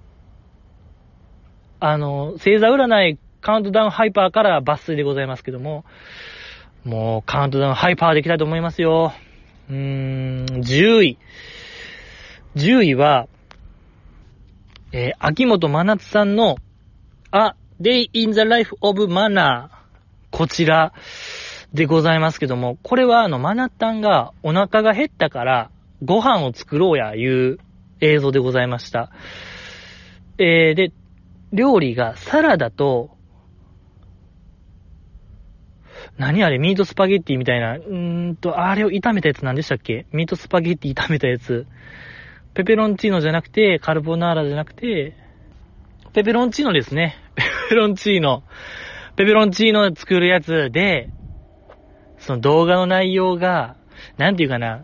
[1.82, 5.84] あの、星座占いカウントダウンハイパーから抜粋でございますけども、
[6.86, 9.12] もうカウントダウンハイパーでいきたいと思いますよ。
[9.70, 11.18] うーん、10位。
[12.56, 13.28] 10位は、
[14.94, 16.56] えー、秋元真夏さんの、
[17.34, 19.68] A Day in the Life of Manner。
[20.32, 20.94] こちら
[21.76, 25.70] でございますけども、これはあの、マナッタンがお腹が減ったから、
[26.04, 27.60] ご飯を作ろうや、いう
[28.00, 29.12] 映像でございました。
[30.38, 30.92] えー、で、
[31.52, 33.12] 料理がサラダと、
[36.18, 40.06] 何あれ、ミートスパゲッティみたいな、うーんと、あれを炒めたやつ何でしたっけ？
[40.14, 41.68] ミートスパゲッティ炒めたやつ。
[42.54, 45.14] ペペロンチーノじゃなくて、カルボナーラじゃなくて、
[46.14, 47.18] ペペロンチーノですね。
[47.36, 48.44] ペペロンチーノ。
[49.18, 51.10] ペペロンチーノ作るやつで、
[52.26, 53.76] その動画の内容が、
[54.18, 54.84] なんていうかな。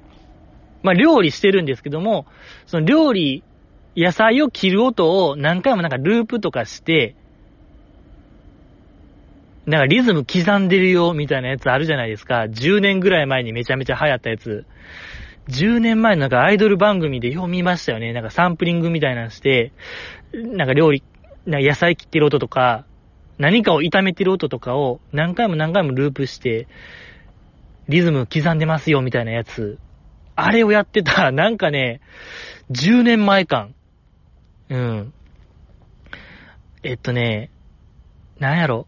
[0.83, 2.27] まあ、料理してるんですけども、
[2.67, 3.43] その料理、
[3.97, 7.15] 野菜を切る音を何回もなんかループとかして、
[9.65, 12.43] なんかリズム刻んでるよみたいなやつあるじゃないですか。
[12.43, 14.65] 10年ぐらい前にめちゃめちゃ流行ったやつ。
[15.49, 18.13] 10年前のなんかアイドル番組でよう見ましたよね。
[18.13, 19.73] なんかサンプリングみたいなのして、
[20.31, 21.03] なんか料理、
[21.47, 22.85] なんか野菜切ってる音とか、
[23.39, 26.67] 何かを炒めてる音とかを何回も何回もループして、
[27.91, 29.77] リズム刻んでますよみたいなやつ。
[30.35, 32.01] あれをやってた、なんかね、
[32.71, 33.75] 10年前感。
[34.69, 35.13] うん。
[36.83, 37.51] えっとね、
[38.39, 38.87] なんやろ。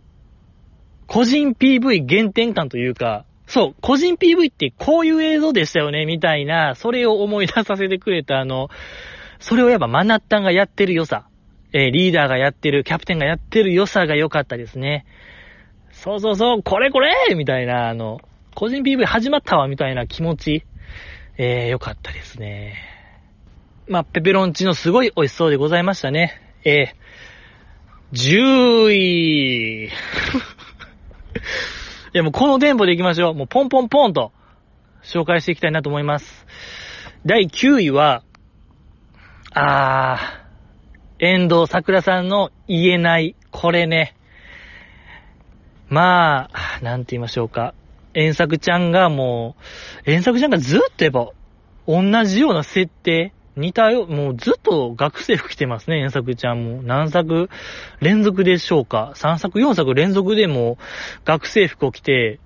[1.05, 8.69] 個人 PV 原点感というか、そう、個人 PV ってこういう映像でしたよね、みたいな、それを思い出させてくれたあの、
[9.39, 11.27] それをやっぱマナッタンがやってる良さ、
[11.73, 15.05] えー、リーダーがやってる、キャプテンがやってる良さが良かったですね。
[15.91, 18.21] そうそうそう、これこれみたいな、あの、
[18.53, 20.65] 個人 PV 始まったわ、みたいな気持ち、
[21.37, 22.75] えー、良かったですね。
[23.87, 26.39] まあ、ペペロンチのすごい美味しそうでございましたね。
[26.63, 29.85] えー、10位。
[32.15, 33.33] いやもうこの電波で行きましょう。
[33.33, 34.31] もうポンポンポンと
[35.03, 36.45] 紹介していきたいなと思います。
[37.25, 38.23] 第9位は、
[39.53, 44.15] あー、遠藤桜さんの言えない、これね。
[45.89, 47.73] まあ、なんて言いましょうか。
[48.13, 49.55] 遠作ちゃんがも
[50.05, 51.29] う、遠作ちゃんがずっとやっぱ、
[51.87, 56.81] 同じような設定、似たよ、もうずっと学生服着てますね、遠作ちゃんも。
[56.81, 57.49] 何作
[57.99, 60.77] 連続でしょうか ?3 作、4作連続でも
[61.23, 62.39] 学生服を着て、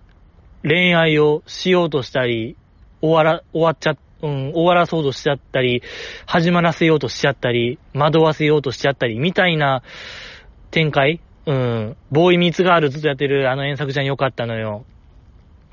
[0.63, 2.57] 恋愛をしようとしたり、
[3.01, 5.81] 終わら、終わっちゃ、うん、終わらそうとしちゃったり、
[6.25, 9.83] 始まらせようとしちゃったり、惑わせようとしちゃったり、みたいな
[10.71, 11.21] 展開？
[11.45, 14.85] うん、ボーイミーツガールずっとやってるあの遠作ちゃん良かったのよ。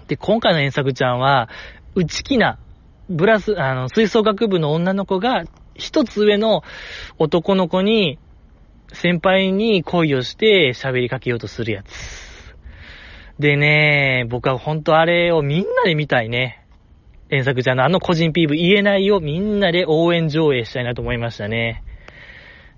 [0.09, 1.49] で、今回の遠作ちゃんは、
[1.95, 2.59] 内気な
[3.09, 5.45] ブラス、あの、吹奏楽部の女の子が、
[5.75, 6.63] 一つ上の
[7.19, 8.19] 男の子に、
[8.93, 12.55] 先輩に恋をして喋りかけようとするやつ。
[13.39, 16.65] でね、僕は本当あれをみんなで見たいね。
[17.31, 21.83] 原作ちゃんのあの個人 PV 言えないよみんなで応援上映したいなと思いましたね。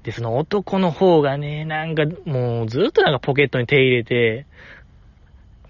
[0.02, 4.46] で、その男の方がね、なんかもうずっとなんかポケットに手入れて、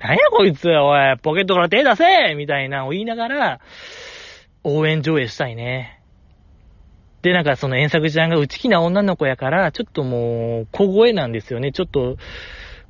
[0.06, 3.60] なんやこいつ、おい、ポケットから手出せみたいなを言いながら、
[4.62, 6.00] 応援上映したいね。
[7.22, 11.72] で、なんかその遠作ちゃんが内気な女の子やから、ちょっともう、小声なんですよね。
[11.72, 12.18] ちょっと、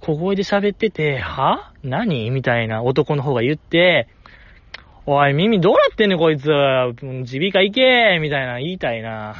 [0.00, 1.72] 小声で喋ってて、は？
[1.82, 2.30] 何？
[2.30, 4.08] みたいな男の方が言って、
[5.06, 6.50] おい、耳どうなってんねん、こいつ。
[6.50, 9.36] 耳鼻科行けみたいな言いたいな。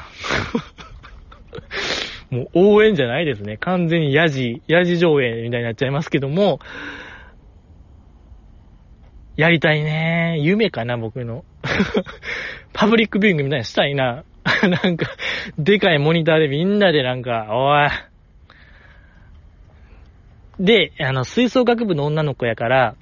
[2.31, 3.59] もう応援じゃないですね。
[3.59, 6.61] 完全にヤジ、ヤジ上映みたいになっちゃいますけども、
[9.37, 10.39] やりたいね。
[10.41, 11.45] 夢かな、僕の。
[12.73, 14.25] パブリックビューイングみたいにしたいな。
[14.83, 15.07] なんか、
[15.59, 17.91] でかいモニターでみんなでなんか、おい。
[20.59, 22.97] で、あの、吹奏楽部の女の子やから、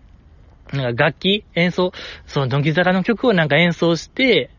[0.73, 1.93] なんか楽器演奏、
[2.27, 4.51] その、ドンキ坂の曲をなんか演奏して、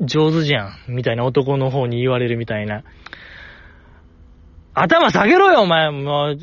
[0.00, 2.82] 上手じゃん、みたいな男の方に言われるみたいな。
[4.74, 6.38] 頭下げろよ、お前、もう、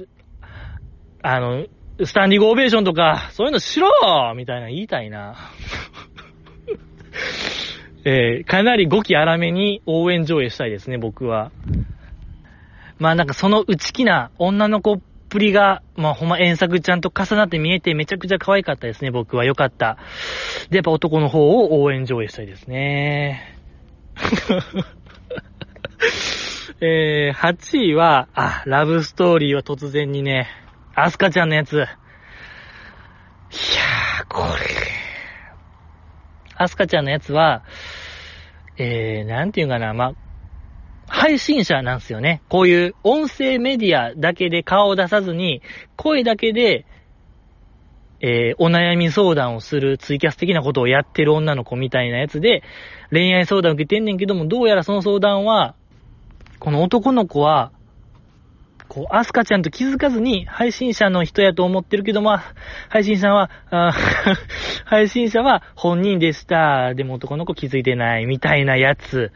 [1.22, 1.66] あの、
[2.04, 3.90] スタンディングオベーションとか、そういうのしろ
[4.36, 5.36] みたいな言いたいな。
[8.04, 11.52] えー、かなり語気荒めに応援上映したいですね、僕は。
[13.00, 19.46] まあなんかその内気な女の子っぷりが、まあほんま遠作ちゃんと重なって見えてめちゃくちゃ可愛かったですね、僕は。
[19.46, 19.98] よかった。
[20.70, 23.56] で、やっぱ男の方を応援上映したいですね。
[26.82, 30.50] えー、8位は、あ、ラブストーリーは突然にね、
[30.96, 31.76] アスカちゃんのやつ。
[31.76, 34.66] いやー、これ。
[36.56, 37.64] アスカちゃんのやつは、
[38.78, 40.14] えー、なんていうかな、ま、
[41.08, 42.42] 配信者なんですよね。
[42.48, 45.62] こういう音声メディアだけで顔を出さずに、
[45.98, 46.86] 声だけで、
[48.22, 52.64] えー、お悩み相談をするツイキャス的なことをやってる女の子みたいなやつで、
[53.12, 55.76] 恋愛相談を受けてんねんけども、どうやらその相談は、
[56.60, 57.74] この男の子は、
[58.96, 62.38] こう、アスカちゃんと気づかずに配信者の人やと思ってるけども、
[62.88, 63.50] 配信者は、
[64.86, 66.94] 配信者は本人でした。
[66.94, 68.26] でも男の子気づいてない。
[68.26, 69.34] みたいなやつ。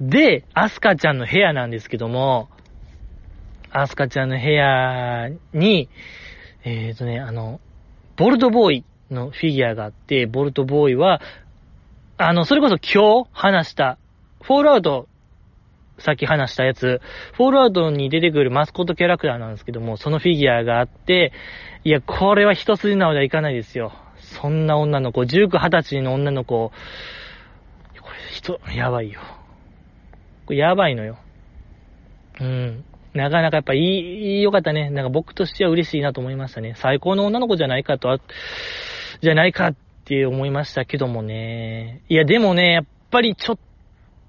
[0.00, 2.48] で、アスカちゃんの部屋なんですけども、
[3.70, 5.90] アスカちゃんの部屋に、
[6.64, 7.60] えっ、ー、とね、あの、
[8.16, 11.20] ボルトボーイのフィギュアがあって、ボルトボーイは、
[12.16, 13.98] あの、それこそ今日話した、
[14.42, 15.06] フォールアウト
[16.00, 17.00] さっき話したやつ、
[17.34, 21.32] フォールアウトに出てくるマスコットキャラクターなんですけども、そのフィギュアがあって、
[21.84, 23.92] いや、これは一筋縄ではいかないですよ。
[24.16, 26.70] そんな女の子、19、20歳の女の子、
[28.00, 29.20] これ人、やばいよ。
[30.46, 31.18] これやばいのよ。
[32.40, 32.84] うん。
[33.12, 34.88] なかなかやっぱいい、良かったね。
[34.88, 36.74] なんか僕としては嬉しいなと思いましたね。
[36.76, 38.20] 最高の女の子じゃないかと、
[39.20, 39.74] じゃないかっ
[40.04, 42.02] て思いましたけどもね。
[42.08, 43.58] いや、でもね、やっぱりちょっ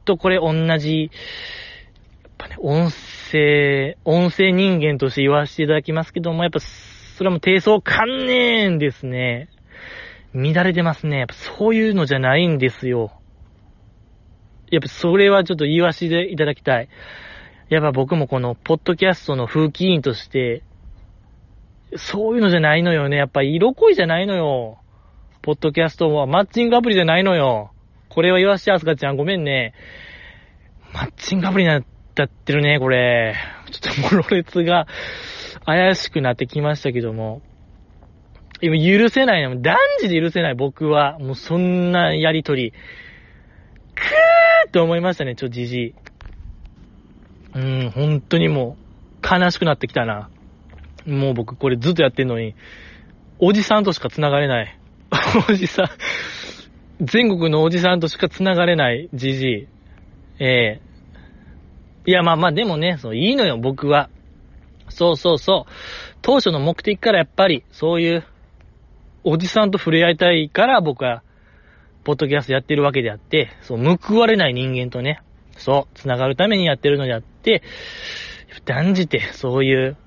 [0.06, 1.12] とこれ同じ、
[2.24, 2.92] やっぱね、音
[3.32, 9.50] 声、音声人間として言わせていただきますけども、やっぱ、それはもう低層観念ですね。
[10.34, 11.20] 乱れてますね。
[11.20, 13.12] やっぱそういうのじゃないんですよ。
[14.72, 16.90] やっぱそれはちょっと言わせていただきたい。
[17.70, 20.64] やっぱ僕もこの、ポッドキャストの風紀委員として、
[21.96, 23.18] そういうのじゃないのよね。
[23.18, 24.80] やっぱ色恋じゃないのよ。
[25.42, 27.71] ポッドキャストはマッチングアプリじゃないのよ。
[28.14, 29.74] これは言わして、あすかちゃんごめんね。
[30.94, 33.36] マッチングアプリになっちゃってるね、これ。
[33.72, 34.86] ちょっともろ列が
[35.66, 37.42] 怪しくなってきましたけども。
[38.62, 39.62] 今許せないの。
[39.62, 41.20] 断じて許せない、僕は。
[41.20, 42.72] もうそんなやりとり。
[42.72, 45.96] くーって思いましたね、ちょ、じじい。
[47.56, 48.76] うん、本当にも
[49.24, 50.30] う、悲しくなってきたな。
[51.06, 52.56] もう僕これずっとやってんのに、
[53.40, 54.78] おじさんとしか繋がれない。
[55.50, 55.86] おじさん、
[57.02, 59.68] 全国のおじさんとしか繋がれないじじい。
[60.40, 60.82] ええ
[62.06, 64.10] いや、まあまあ、でもね、そう、いいのよ、僕は。
[64.90, 65.72] そうそうそう。
[66.22, 68.24] 当初の目的からやっぱり、そういう、
[69.24, 71.24] おじさんと触れ合いたいから僕は、
[72.04, 75.22] ポッドキャストやってるわけであって、そう、報われない人間とね、
[75.58, 77.62] そう、繋がるためにやってるのであって、
[78.66, 79.98] 断じて、そういう、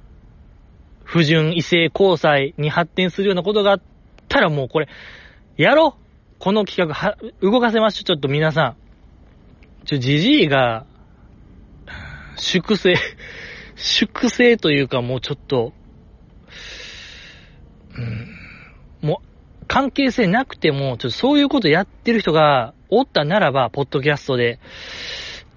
[1.04, 3.80] 不純異性交際に発展するようなことがあっ
[4.28, 4.88] たらもうこれ、
[5.56, 5.96] やろ
[6.44, 8.76] この企画は、動かせましょう、ちょっと皆さ
[9.82, 9.86] ん。
[9.86, 10.84] ちょ、じじいが、
[12.36, 12.96] 粛清、
[13.76, 15.72] 粛清というかもうちょっと、
[17.96, 24.60] うん、もう、関係性なくても、ちょっとそういうことやってる人がおったならば、ポッドキャストで、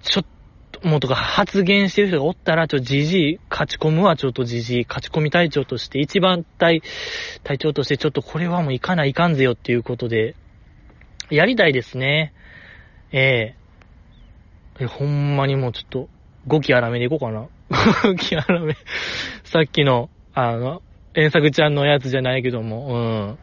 [0.03, 0.25] ちょっ
[0.71, 6.81] と、もうとか発言してる人がおったら、ちょじじい、勝ち込むわ、ちょっとじじい、勝ち込み隊長として、一番隊、
[7.43, 10.37] 隊長として、ちょっとこれはもういかないかんぜよっていうことで、
[11.29, 12.33] やりたいですね。
[13.11, 13.55] え
[14.79, 16.09] え、ほんまにもうちょっと、
[16.47, 17.47] 5期荒めでいこうかな。
[17.69, 18.75] 5期荒め。
[19.43, 20.81] さっきの、あの、
[21.13, 22.97] 遠作ちゃんのやつじゃないけども、う
[23.33, 23.39] ん。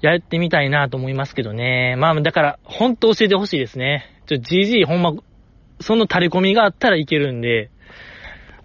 [0.00, 1.96] やってみたいなと思いますけどね。
[1.96, 4.04] まあ、だから、ほんと教えてほしいですね。
[4.26, 5.12] ちょ、GG ほんま、
[5.80, 7.70] その垂れ込みがあったらいけるんで、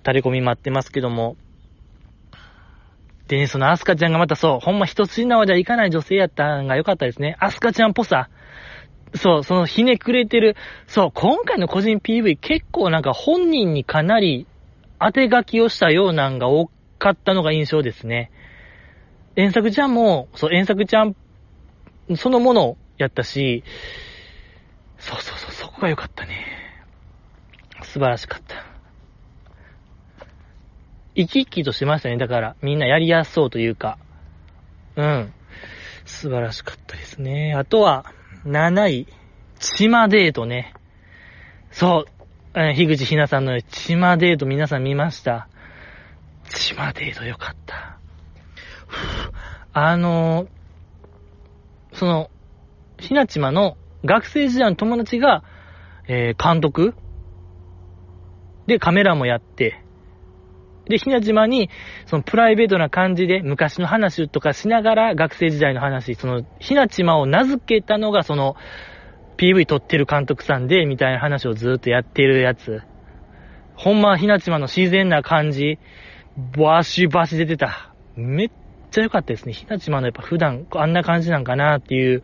[0.05, 1.35] 垂れ込み待ってますけども。
[3.31, 7.37] でね、そのアスカちゃんがまたそう、ほんま一筋縄じゃいかない女性やったんが良かったですね。
[7.39, 8.29] アスカちゃんっぽさ。
[9.15, 10.57] そう、そのひねくれてる。
[10.85, 14.47] そう、今回の個人 PV 結構なんか本人にかなり
[14.99, 16.69] 当て書きをしたようなんが多
[16.99, 18.31] かったのが印象ですね。
[19.37, 21.15] 遠作ちゃんも、そう、遠作ちゃん
[22.17, 23.63] そのものやったし、
[24.99, 26.45] そうそうそう、そこが良かったね。
[27.81, 28.70] 素晴らしかった。
[31.15, 32.17] 生き生きとしましたね。
[32.17, 33.97] だから、みんなやりやすそうというか。
[34.95, 35.33] うん。
[36.05, 37.53] 素晴らしかったですね。
[37.55, 38.05] あとは、
[38.45, 39.07] 7位、
[39.59, 40.73] チマデートね。
[41.71, 42.11] そう、
[42.53, 45.47] えー、樋口ひなさんのチマデート皆さん見ました
[46.49, 47.97] チマデートよかった。
[49.73, 50.47] あのー、
[51.93, 52.29] その、
[52.99, 55.43] ひなちまの学生時代の友達が、
[56.07, 56.93] えー、監督
[58.67, 59.81] でカメラもやって、
[60.91, 61.69] で、ひな島に、
[62.05, 68.55] そのプライベートな感じで昔の話とかしながら学生時代の話、その、ひな島を名付けたのがその、
[69.37, 72.81] PV 撮ってる監督さんで、みたいな話をずっとやってるやつ。
[73.75, 75.79] ほんま、ひな島の自然な感じ、
[76.57, 77.93] バシバシ出てた。
[78.15, 78.49] めっ
[78.91, 79.53] ちゃ良かったですね。
[79.53, 82.23] ひな島のやっぱ普段あんな感じなんかなっていう。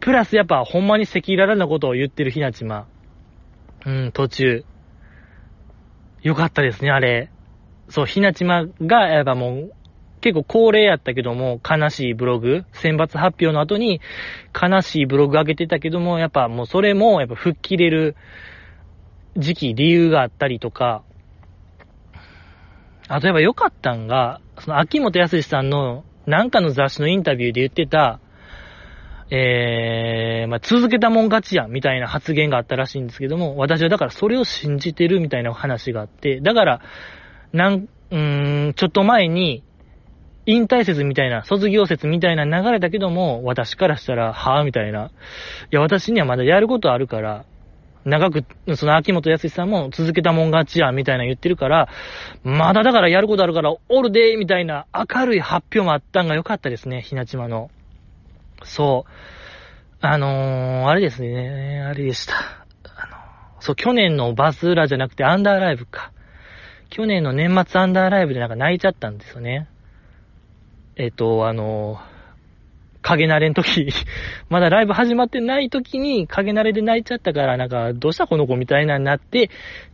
[0.00, 2.88] プラスやっぱほんまに赤裸々なことを言ってるひな島。
[3.86, 4.64] うん、途中。
[6.22, 7.30] よかったですね、あれ。
[7.92, 9.72] そう、ひなちまが、やっぱもう、
[10.22, 14.00] 結構恒例やったけども、悲しいブログ、選抜発表の後に、
[14.54, 18.16] 悲しいブログ上げてたけども、やっぱもうそれも、やっぱ吹っ切れる
[19.36, 21.02] 時期、理由があったりとか、
[23.08, 28.20] あとやっぱ良かったんが、その秋元康さんのなんかの雑誌のインタビューで言ってた、
[29.28, 36.80] えー、まあ、続けたもん勝ちや、みたいな発言があったらしいんですけども、私はだからそれを信じてるみたいな話があって、だから、
[37.52, 39.62] なん、うーん、ちょっと前に、
[40.44, 45.06] 引退説みたいな、卒業説みたいな流れだけども、私からしたら、はぁみたいな。
[45.06, 45.10] い
[45.70, 47.44] や、私にはまだやることあるから、
[48.04, 48.44] 長く、
[48.74, 51.88] その秋元康さんも続けたもん勝ちや、みたいな言ってるから、
[52.42, 57.70] まだだからやることあるから、おるでみたいな明るい発表もあったんが良かったですね、ひなちまの。
[58.64, 59.10] そう。
[60.00, 62.34] あのー、あれですね、あれでした。
[62.34, 66.10] あのーそう、去年のバズーラじゃなくてアンダーライブか。
[66.92, 69.66] 去年の年末アンダーライブでなんか泣いちゃったんですよね。
[70.96, 71.98] えっ、と、あの、
[73.00, 73.88] 影慣れん時、
[74.50, 79.48] まだライブ始まってない時に影慣れで泣いちゃったから、なんか、どうしたこの子みたいなになって、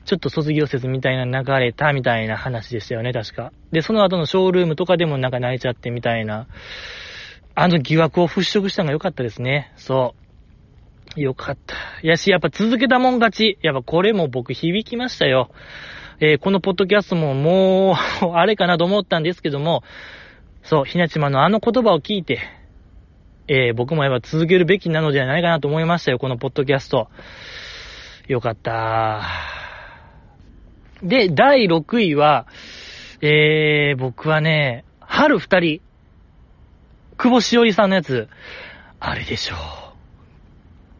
[0.07, 3.53] ちょっと卒業説みたいな流れたみたいな話でしたよね、確か。
[3.71, 6.49] で、その後のショールームとかでもなんか泣いちゃってみたいな、
[7.55, 9.73] あの疑惑を払拭したのが良かったですね。
[9.77, 10.17] そ
[11.17, 11.21] う。
[11.21, 11.77] よかった。
[12.03, 13.59] やし、やっぱ続けたもん勝ち。
[13.63, 15.51] やっぱこれも僕響きましたよ。
[16.21, 19.85] えー、このポッドキャストももう あれかなと思ったんですけども、
[20.63, 22.41] そう、ひなちまのあの言葉を聞いて、
[23.47, 27.09] えー、僕もやっぱ続けるべきなのではないかなと思いましたよ、このポッドキャスト。
[28.27, 29.23] よかった。
[31.03, 32.47] で、第6位は、
[33.23, 35.81] えー、僕はね、春二人、
[37.17, 38.29] 久保しおりさんのやつ、
[39.01, 39.55] あれでしょ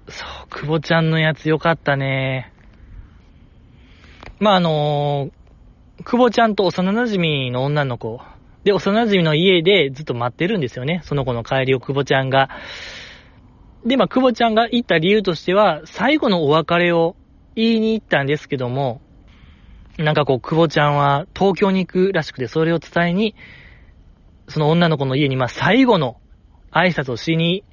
[0.07, 0.13] う。
[0.13, 2.53] そう、久保ちゃんのやつよかったね。
[4.41, 8.21] まあ、あのー、久保ちゃんと幼馴染の女の子、
[8.63, 11.01] で、幼馴染の家でずっと待ってるんですよね。
[11.05, 12.49] その子の帰りを久保ちゃんが。
[13.85, 17.17] で、まあ、久保ちゃんが行った理由としては、最後のお別れを
[17.57, 19.01] 言いに行ったんですけども、
[19.97, 23.35] なんかこう、久保ちゃんは東京に行くらしくて、それを伝えに、
[24.49, 26.21] その女の子の家に、ま、最後の
[26.71, 27.65] 挨拶をしに、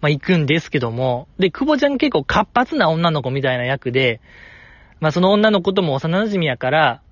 [0.00, 4.20] ま、行くんですけども、で、久保ちゃん結構活発な女の子みたいな役で、
[5.00, 7.02] まあその女の子とも幼馴染やから、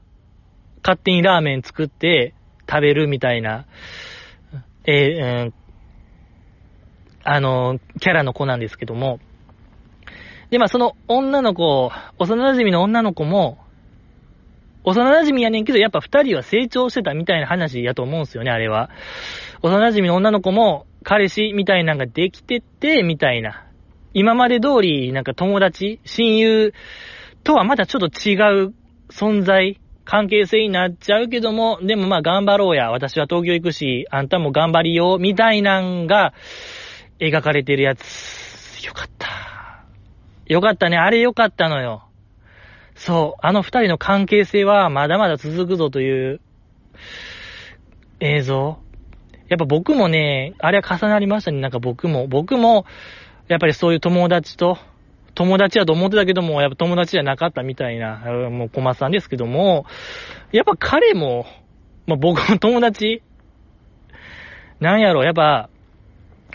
[0.83, 2.35] 勝手にラーメン作って
[2.69, 3.67] 食べるみたいな、
[4.87, 5.55] えー、うん、
[7.25, 9.19] あの、キャラの子なんですけども。
[10.51, 13.59] で、まあその女の子、幼馴染の女の子も、
[14.85, 18.91] 幼馴染やねんけど、やっぱ二人は成長してたみたいな話やと思うんすよね、あれは。
[19.63, 23.67] 幼馴染の女の子も、彼氏みたいなのができてて、みたいな。
[24.13, 26.75] 今まで通り、なんか友達、親友、
[27.45, 28.35] とはまたちょっと違
[28.65, 28.75] う
[29.11, 36.35] 存在、関係性になっちゃうけども、でもまあ頑張ろうや、私は東京行くし、あんたも頑張りよ、みたいなんが
[37.21, 39.29] 描かれてるやつ、よかった。
[40.47, 42.05] よかったね、あれよかったのよ。
[42.95, 46.41] そう、あの二人の関係性はまだまだ続くぞという
[48.21, 48.79] 映像。
[49.49, 51.61] やっぱ僕もね、あれは重なりましたね。
[51.61, 52.87] なんか僕も、僕も、
[53.49, 54.79] やっぱりそういう友達と、
[55.35, 58.19] 友達だと思ってたけども、やっぱ友達じゃなかったみたいな、
[58.51, 59.85] もう小松さんですけども、
[60.53, 61.47] やっぱ彼も、
[62.07, 63.23] まあ、僕の 友達、
[64.81, 65.69] なんやろ、やっぱ、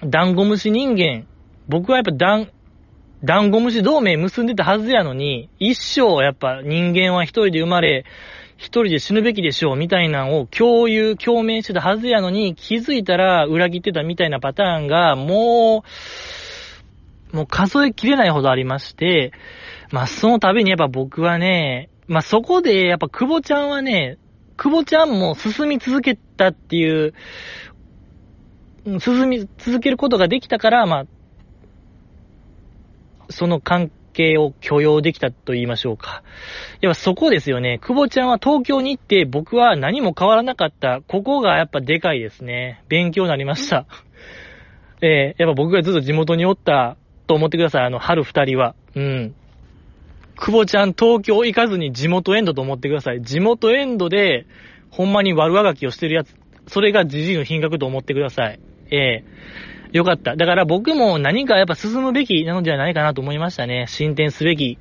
[0.04, 1.26] ダンゴムシ人間、
[1.68, 2.52] 僕はやっぱダン、
[3.24, 8.06] ダンゴムシ同盟結んでたはずやのに、一生やっぱ人間は一人で生まれ、
[8.56, 15.90] 一人で死ぬべきでしょうみたいなのを共有、共鳴してたはずやのに、気づいたら裏切ってたみたいなパターンが、もう、
[17.32, 19.32] もう数えきれないほどありまして、
[19.92, 24.18] まあその度にやっぱ僕はね、まあそこでやっぱ久保ちゃんはね、
[24.58, 27.14] 久保ちゃんも進み続けたっていう、
[29.00, 31.06] 進み続けることができたから、まあ、
[33.30, 36.24] その関係を許容できたと言いましょうか。
[36.82, 37.80] やっぱそこですよね。
[37.80, 41.02] 久保ちゃんは東京に行って僕は何も変わらなかった。
[41.08, 42.84] ここがやっぱでかいですね。
[42.90, 43.86] 勉強になりました。
[45.02, 46.98] えー、やっぱ僕がずっと地元におった
[47.30, 47.86] と思ってください。
[47.86, 48.74] あの、春二人は。
[48.96, 49.36] うん。
[50.36, 53.22] 久保ちゃん東京行かずに地元エンドと思ってください。
[53.22, 54.48] 地元エンドで、
[54.90, 56.36] ほんまに悪あがきをしてるやつ、
[56.66, 58.60] それがじじいの品格と思ってください。
[58.90, 60.36] ええー、よかった。
[60.36, 63.86] だから僕も何かやっぱ進むべきなのではないかなと思いましたね。
[63.88, 64.80] 進展すべき。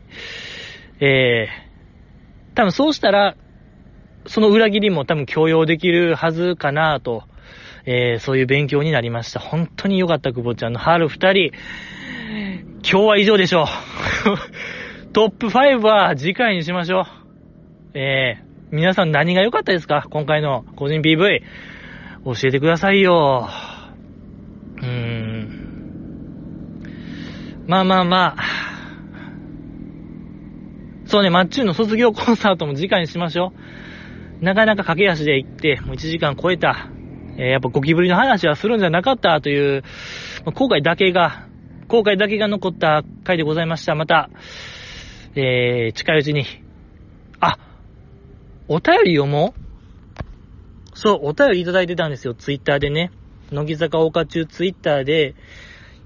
[1.01, 3.37] ええー、多分そうしたら、
[4.25, 7.25] その裏切りも多分強要できるはずかなと、
[7.85, 9.41] えー、そういう勉強になりました。
[9.41, 11.53] 本当によかった、久保ちゃんの春二人。
[12.29, 13.67] 今日は以上でしょう。
[15.15, 17.05] トップ5は次回にしましょう。
[17.95, 20.07] えー、皆さん何が良かったですか？
[20.11, 21.41] 今回の個人 PV。
[22.27, 23.49] 教えてくださいよ。
[24.77, 25.49] うーん。
[27.67, 28.43] まあまあまあ。
[31.07, 33.55] そうね、マッチューの卒業コンサートも次回にしましょ
[34.43, 34.45] う。
[34.45, 36.91] なかなか駆け足で行って、もう1時間超えた。
[37.39, 39.83] えー、やっぱゴキブリの話はするんじゃなかったという、
[40.45, 41.48] 後悔だけが、
[41.89, 43.95] 後悔だけが残った回でございました。
[43.95, 44.31] また、
[45.35, 46.45] えー、近いうちに。
[47.41, 47.59] あ、
[48.69, 49.55] お便り読も？
[49.57, 53.11] うそう、お便りいただいてたんですよ、ツイッターでね。
[53.51, 55.35] 乃木坂岡中ツイッターで、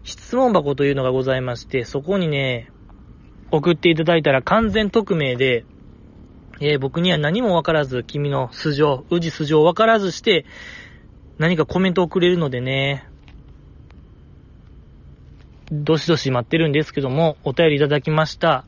[0.04, 2.70] 質問箱というのがございまして、そこにね、
[3.50, 5.64] 送っていただいたら完全匿名で、
[6.60, 10.44] えー、僕には何もわからず、君の素性、宇治素性をわからずして、
[11.38, 13.08] 何かコメントをくれるのでね、
[15.74, 18.66] どしどし待ってるんですけども、お便りいただきました。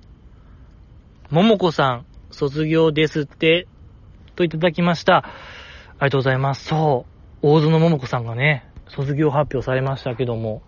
[1.29, 3.69] ももこさん、卒業ですって、
[4.37, 5.19] といただきました。
[5.19, 6.65] ありがとうございます。
[6.65, 7.07] そ
[7.43, 10.63] う、大園ももこさんがね、卒業発表されましたけども、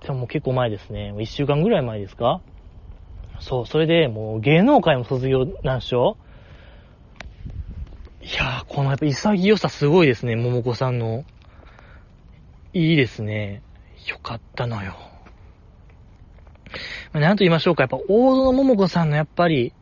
[0.00, 1.14] でも結構前ですね。
[1.20, 2.42] 一週間ぐらい前ですか？
[3.38, 6.16] そう、それでもう芸能界も卒業なんでしょ？
[8.22, 11.26] いやー、このやっぱ潔さすごいですね、ももこさんの。
[12.72, 13.62] いいですね。
[14.08, 14.94] よかったのよ。
[17.12, 19.72] なんと言いましょうか、やっぱ大園桃子さんのやっぱり、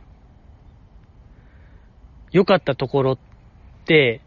[2.31, 3.19] 良かったところっ
[3.85, 4.21] て、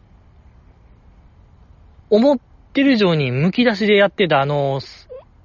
[2.10, 2.38] 思っ
[2.72, 4.80] てる以上に剥き出しでやってたあの、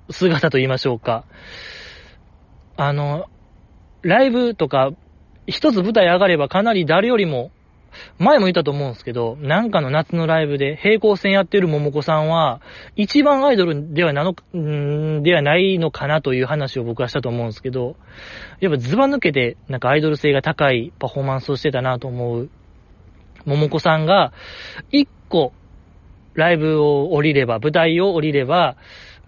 [0.09, 1.25] 姿と言いましょうか。
[2.77, 3.27] あの、
[4.01, 4.91] ライブとか、
[5.47, 7.51] 一つ舞台上がればかなり誰よりも
[8.19, 12.61] 前も言ったと思うんですけど、なんかの夏のライブで平行線やってる桃子さんは、
[12.95, 17.95] 一番アイドルではなの、んではないのかなという話を僕はしたと思うんですけど、
[18.59, 22.49] やっぱズバ抜けて、なんかアイドル性が高いパフォーマンスをしてたなと思う、
[23.45, 24.33] 桃子さんが、
[24.91, 25.53] 一個、
[26.33, 28.77] ライブを降りれば、舞台を降りれば、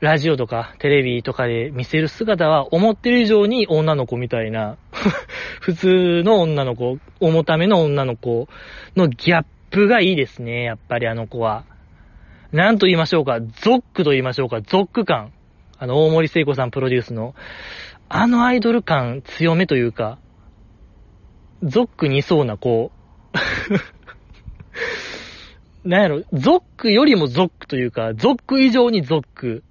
[0.03, 4.75] ラジオとかテレビとかで見せる姿は思ってる以上に女の子みたいな
[5.61, 8.49] 普通の女の子、重ための女の子
[8.97, 11.63] のギャップがいいですね、やっぱりあの子は。
[12.51, 15.31] なんと言いましょうか、ゾックと言いましょうか、ゾック感。
[15.77, 17.33] あの、大森聖子さんプロデュースの、
[18.09, 20.17] あのアイドル感強めというか、
[21.63, 22.91] ゾックにそうな子、
[25.85, 29.63] なんやろ、ゾックよりもゾックというか、ゾック以上にゾック。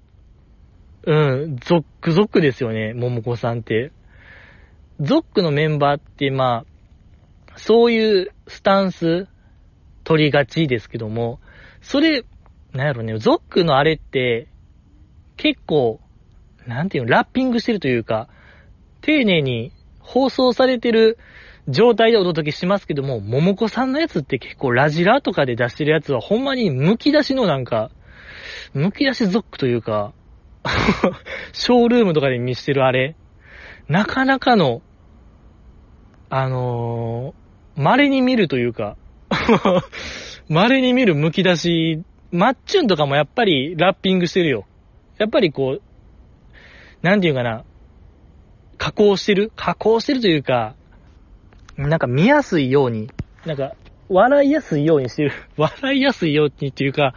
[1.04, 1.14] う
[1.46, 3.92] ん、ゾックゾックですよね、桃子さんって。
[5.00, 6.64] ゾックのメンバーって、ま
[7.54, 9.26] あ、そういうスタンス
[10.04, 11.40] 取りがちですけども、
[11.80, 12.24] それ、
[12.72, 14.48] なんやろね、ゾックのあれって、
[15.36, 16.00] 結構、
[16.66, 18.28] なんていうの、ラッピングしてるというか、
[19.00, 21.18] 丁寧に放送されてる
[21.68, 27.90] 状態でお届けしますけども、桃子さんのやつって結構ラジラとかで出してるやつはほんまに剥き出しのなんか、
[28.74, 30.12] 剥き出しゾックというか、
[31.52, 33.16] ショールームとかで見してるあれ、
[33.88, 34.82] なかなかの
[36.34, 38.96] あのー、稀に見るというか、
[40.48, 44.64] 稀に見る剥き出し、マッチュンとかもやっぱりラッピングしてるよ。
[45.18, 45.82] やっぱりこう、
[47.02, 47.64] なんていうかな、
[48.78, 49.52] 加工してる？
[49.56, 50.74] 加工してるというか、
[51.76, 53.10] なんか見やすいように、
[53.44, 53.74] なんか、
[54.08, 55.32] 笑いやすいようにしてる。
[55.58, 57.14] 笑いやすいようにっていうか、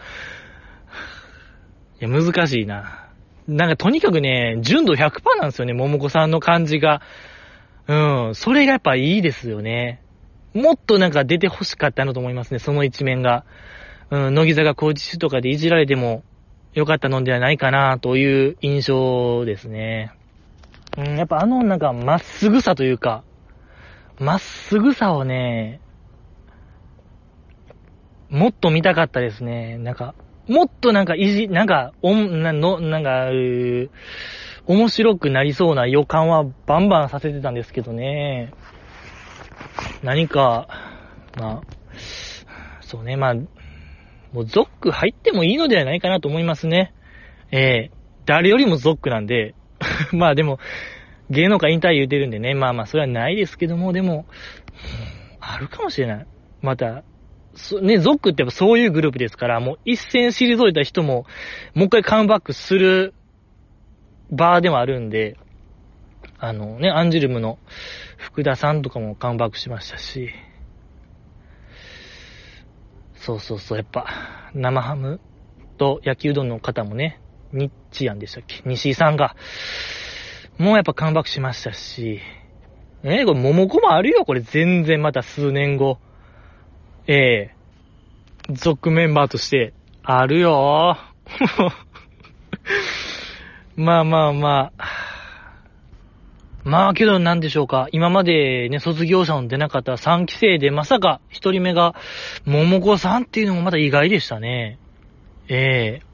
[2.02, 3.05] いや、難しいな。
[3.48, 7.02] なんかとにかくね、純度100%なんですよね、桃子さんの感じが。
[7.88, 10.02] うん、それがやっぱいいですよね。
[10.54, 13.46] もっとなんか出て欲しかったなと思いますね、その一面が。
[14.10, 16.24] うん、乃木坂工事中とかでいじられても
[16.74, 20.12] よかったのではないかなという印象ですね。
[20.98, 23.24] うん、やっぱあのなんかまっすぐさというか、
[24.20, 25.82] まっすぐさをね、
[28.30, 29.78] もっと見たかったですね。
[29.78, 30.16] なんか、
[30.48, 33.90] もっとなんかいじ、なんか、おん、な、の、なんか、う
[34.68, 38.52] 面白くなりそうな予感はバンバンさせてたんですけどね。
[40.04, 40.68] 何か、
[41.38, 41.62] まあ、
[42.82, 43.36] そうね、まあ、
[44.34, 46.94] もうゾック入ってもいいのではないかなと思いますね。
[47.52, 49.56] ええー、誰よりもゾックなんで、
[50.12, 50.60] まあでも、
[51.30, 54.26] 芸能界引退言うてるんでね、まあまあそれはないですけども、でも、
[55.40, 56.28] あるかもしれない。
[56.62, 57.04] また、
[57.82, 61.26] ね、ゾックってやっぱそういうグループですから、もう一戦退いた人も、
[61.74, 63.14] もう一回カムバックする
[64.30, 65.38] バーでもあるんで、
[66.38, 67.60] あのね、アンジュルムの
[68.18, 70.32] 福田さんとかもカムバックしましたし、
[73.16, 74.06] そうそうそう、やっぱ、
[74.54, 75.20] 生ハム
[75.78, 77.22] と焼きうどんの方もね、
[77.54, 78.62] ニッチアンでしたっけ？
[78.66, 79.36] 西井さんが、
[80.58, 82.20] もうやっぱカムバックしましたし、
[83.04, 86.00] え、これ、桃子もあるよ、これ、全然また数年後。
[87.08, 87.52] え
[88.48, 89.74] えー、属メンバーとして、
[90.04, 90.98] あるよ
[93.76, 94.86] まあまあまあ。
[96.64, 97.88] まあけどなんでしょうか。
[97.92, 101.94] 今までね、卒業者の出なかった3期生でまさか1人目が
[102.46, 104.80] 桃子さんっていうのもまた意外でしたね。
[105.48, 106.06] ええ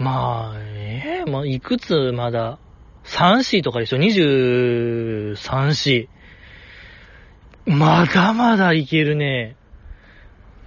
[0.00, 2.58] ー、まあ、ええー、まあ、いくつまだ、
[3.04, 6.08] 3子とかでしょ ?23 子。
[7.66, 9.56] まだまだいけるね。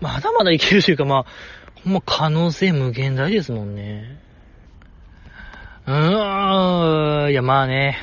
[0.01, 1.25] まだまだいけるというか、まあ、
[1.83, 4.19] ほんま可能性無限大ですもんね。
[5.85, 7.97] うーん、いやまあね。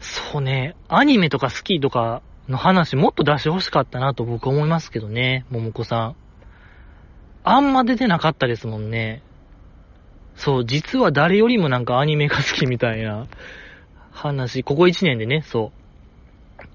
[0.00, 6.16] そうね、アニメとか好きとかの話もっと出してほしかったなと僕思いますけどね、桃子さん。
[7.44, 9.22] あんま出てなかったですもんね。
[10.34, 13.26] そう、実は誰よりもなんかアニメが好きみたいな
[14.10, 15.85] 話、ここ1年でね、そう。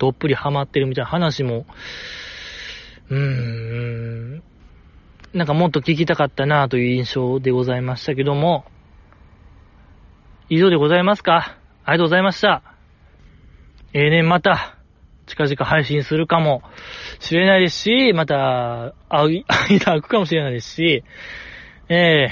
[0.02, 1.68] どっぷりハマってるみたいな話も、
[3.12, 4.44] うーん、
[5.32, 8.66] なんかもっと聞きたかったなという印象でございましたけども、
[10.50, 11.56] 以上でございますか？
[11.86, 12.64] ありがとうございました。
[13.94, 14.76] ええー、年また、
[15.28, 16.64] 近々配信するかも
[17.20, 21.04] しれないですし、また、 会い、間空くかもしれないですし、
[21.90, 22.30] ええ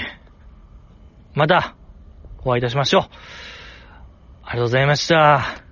[1.36, 1.76] ー、また、
[2.44, 3.02] お会いいたしましょう。
[3.02, 3.12] あり
[4.46, 5.69] がとうございました。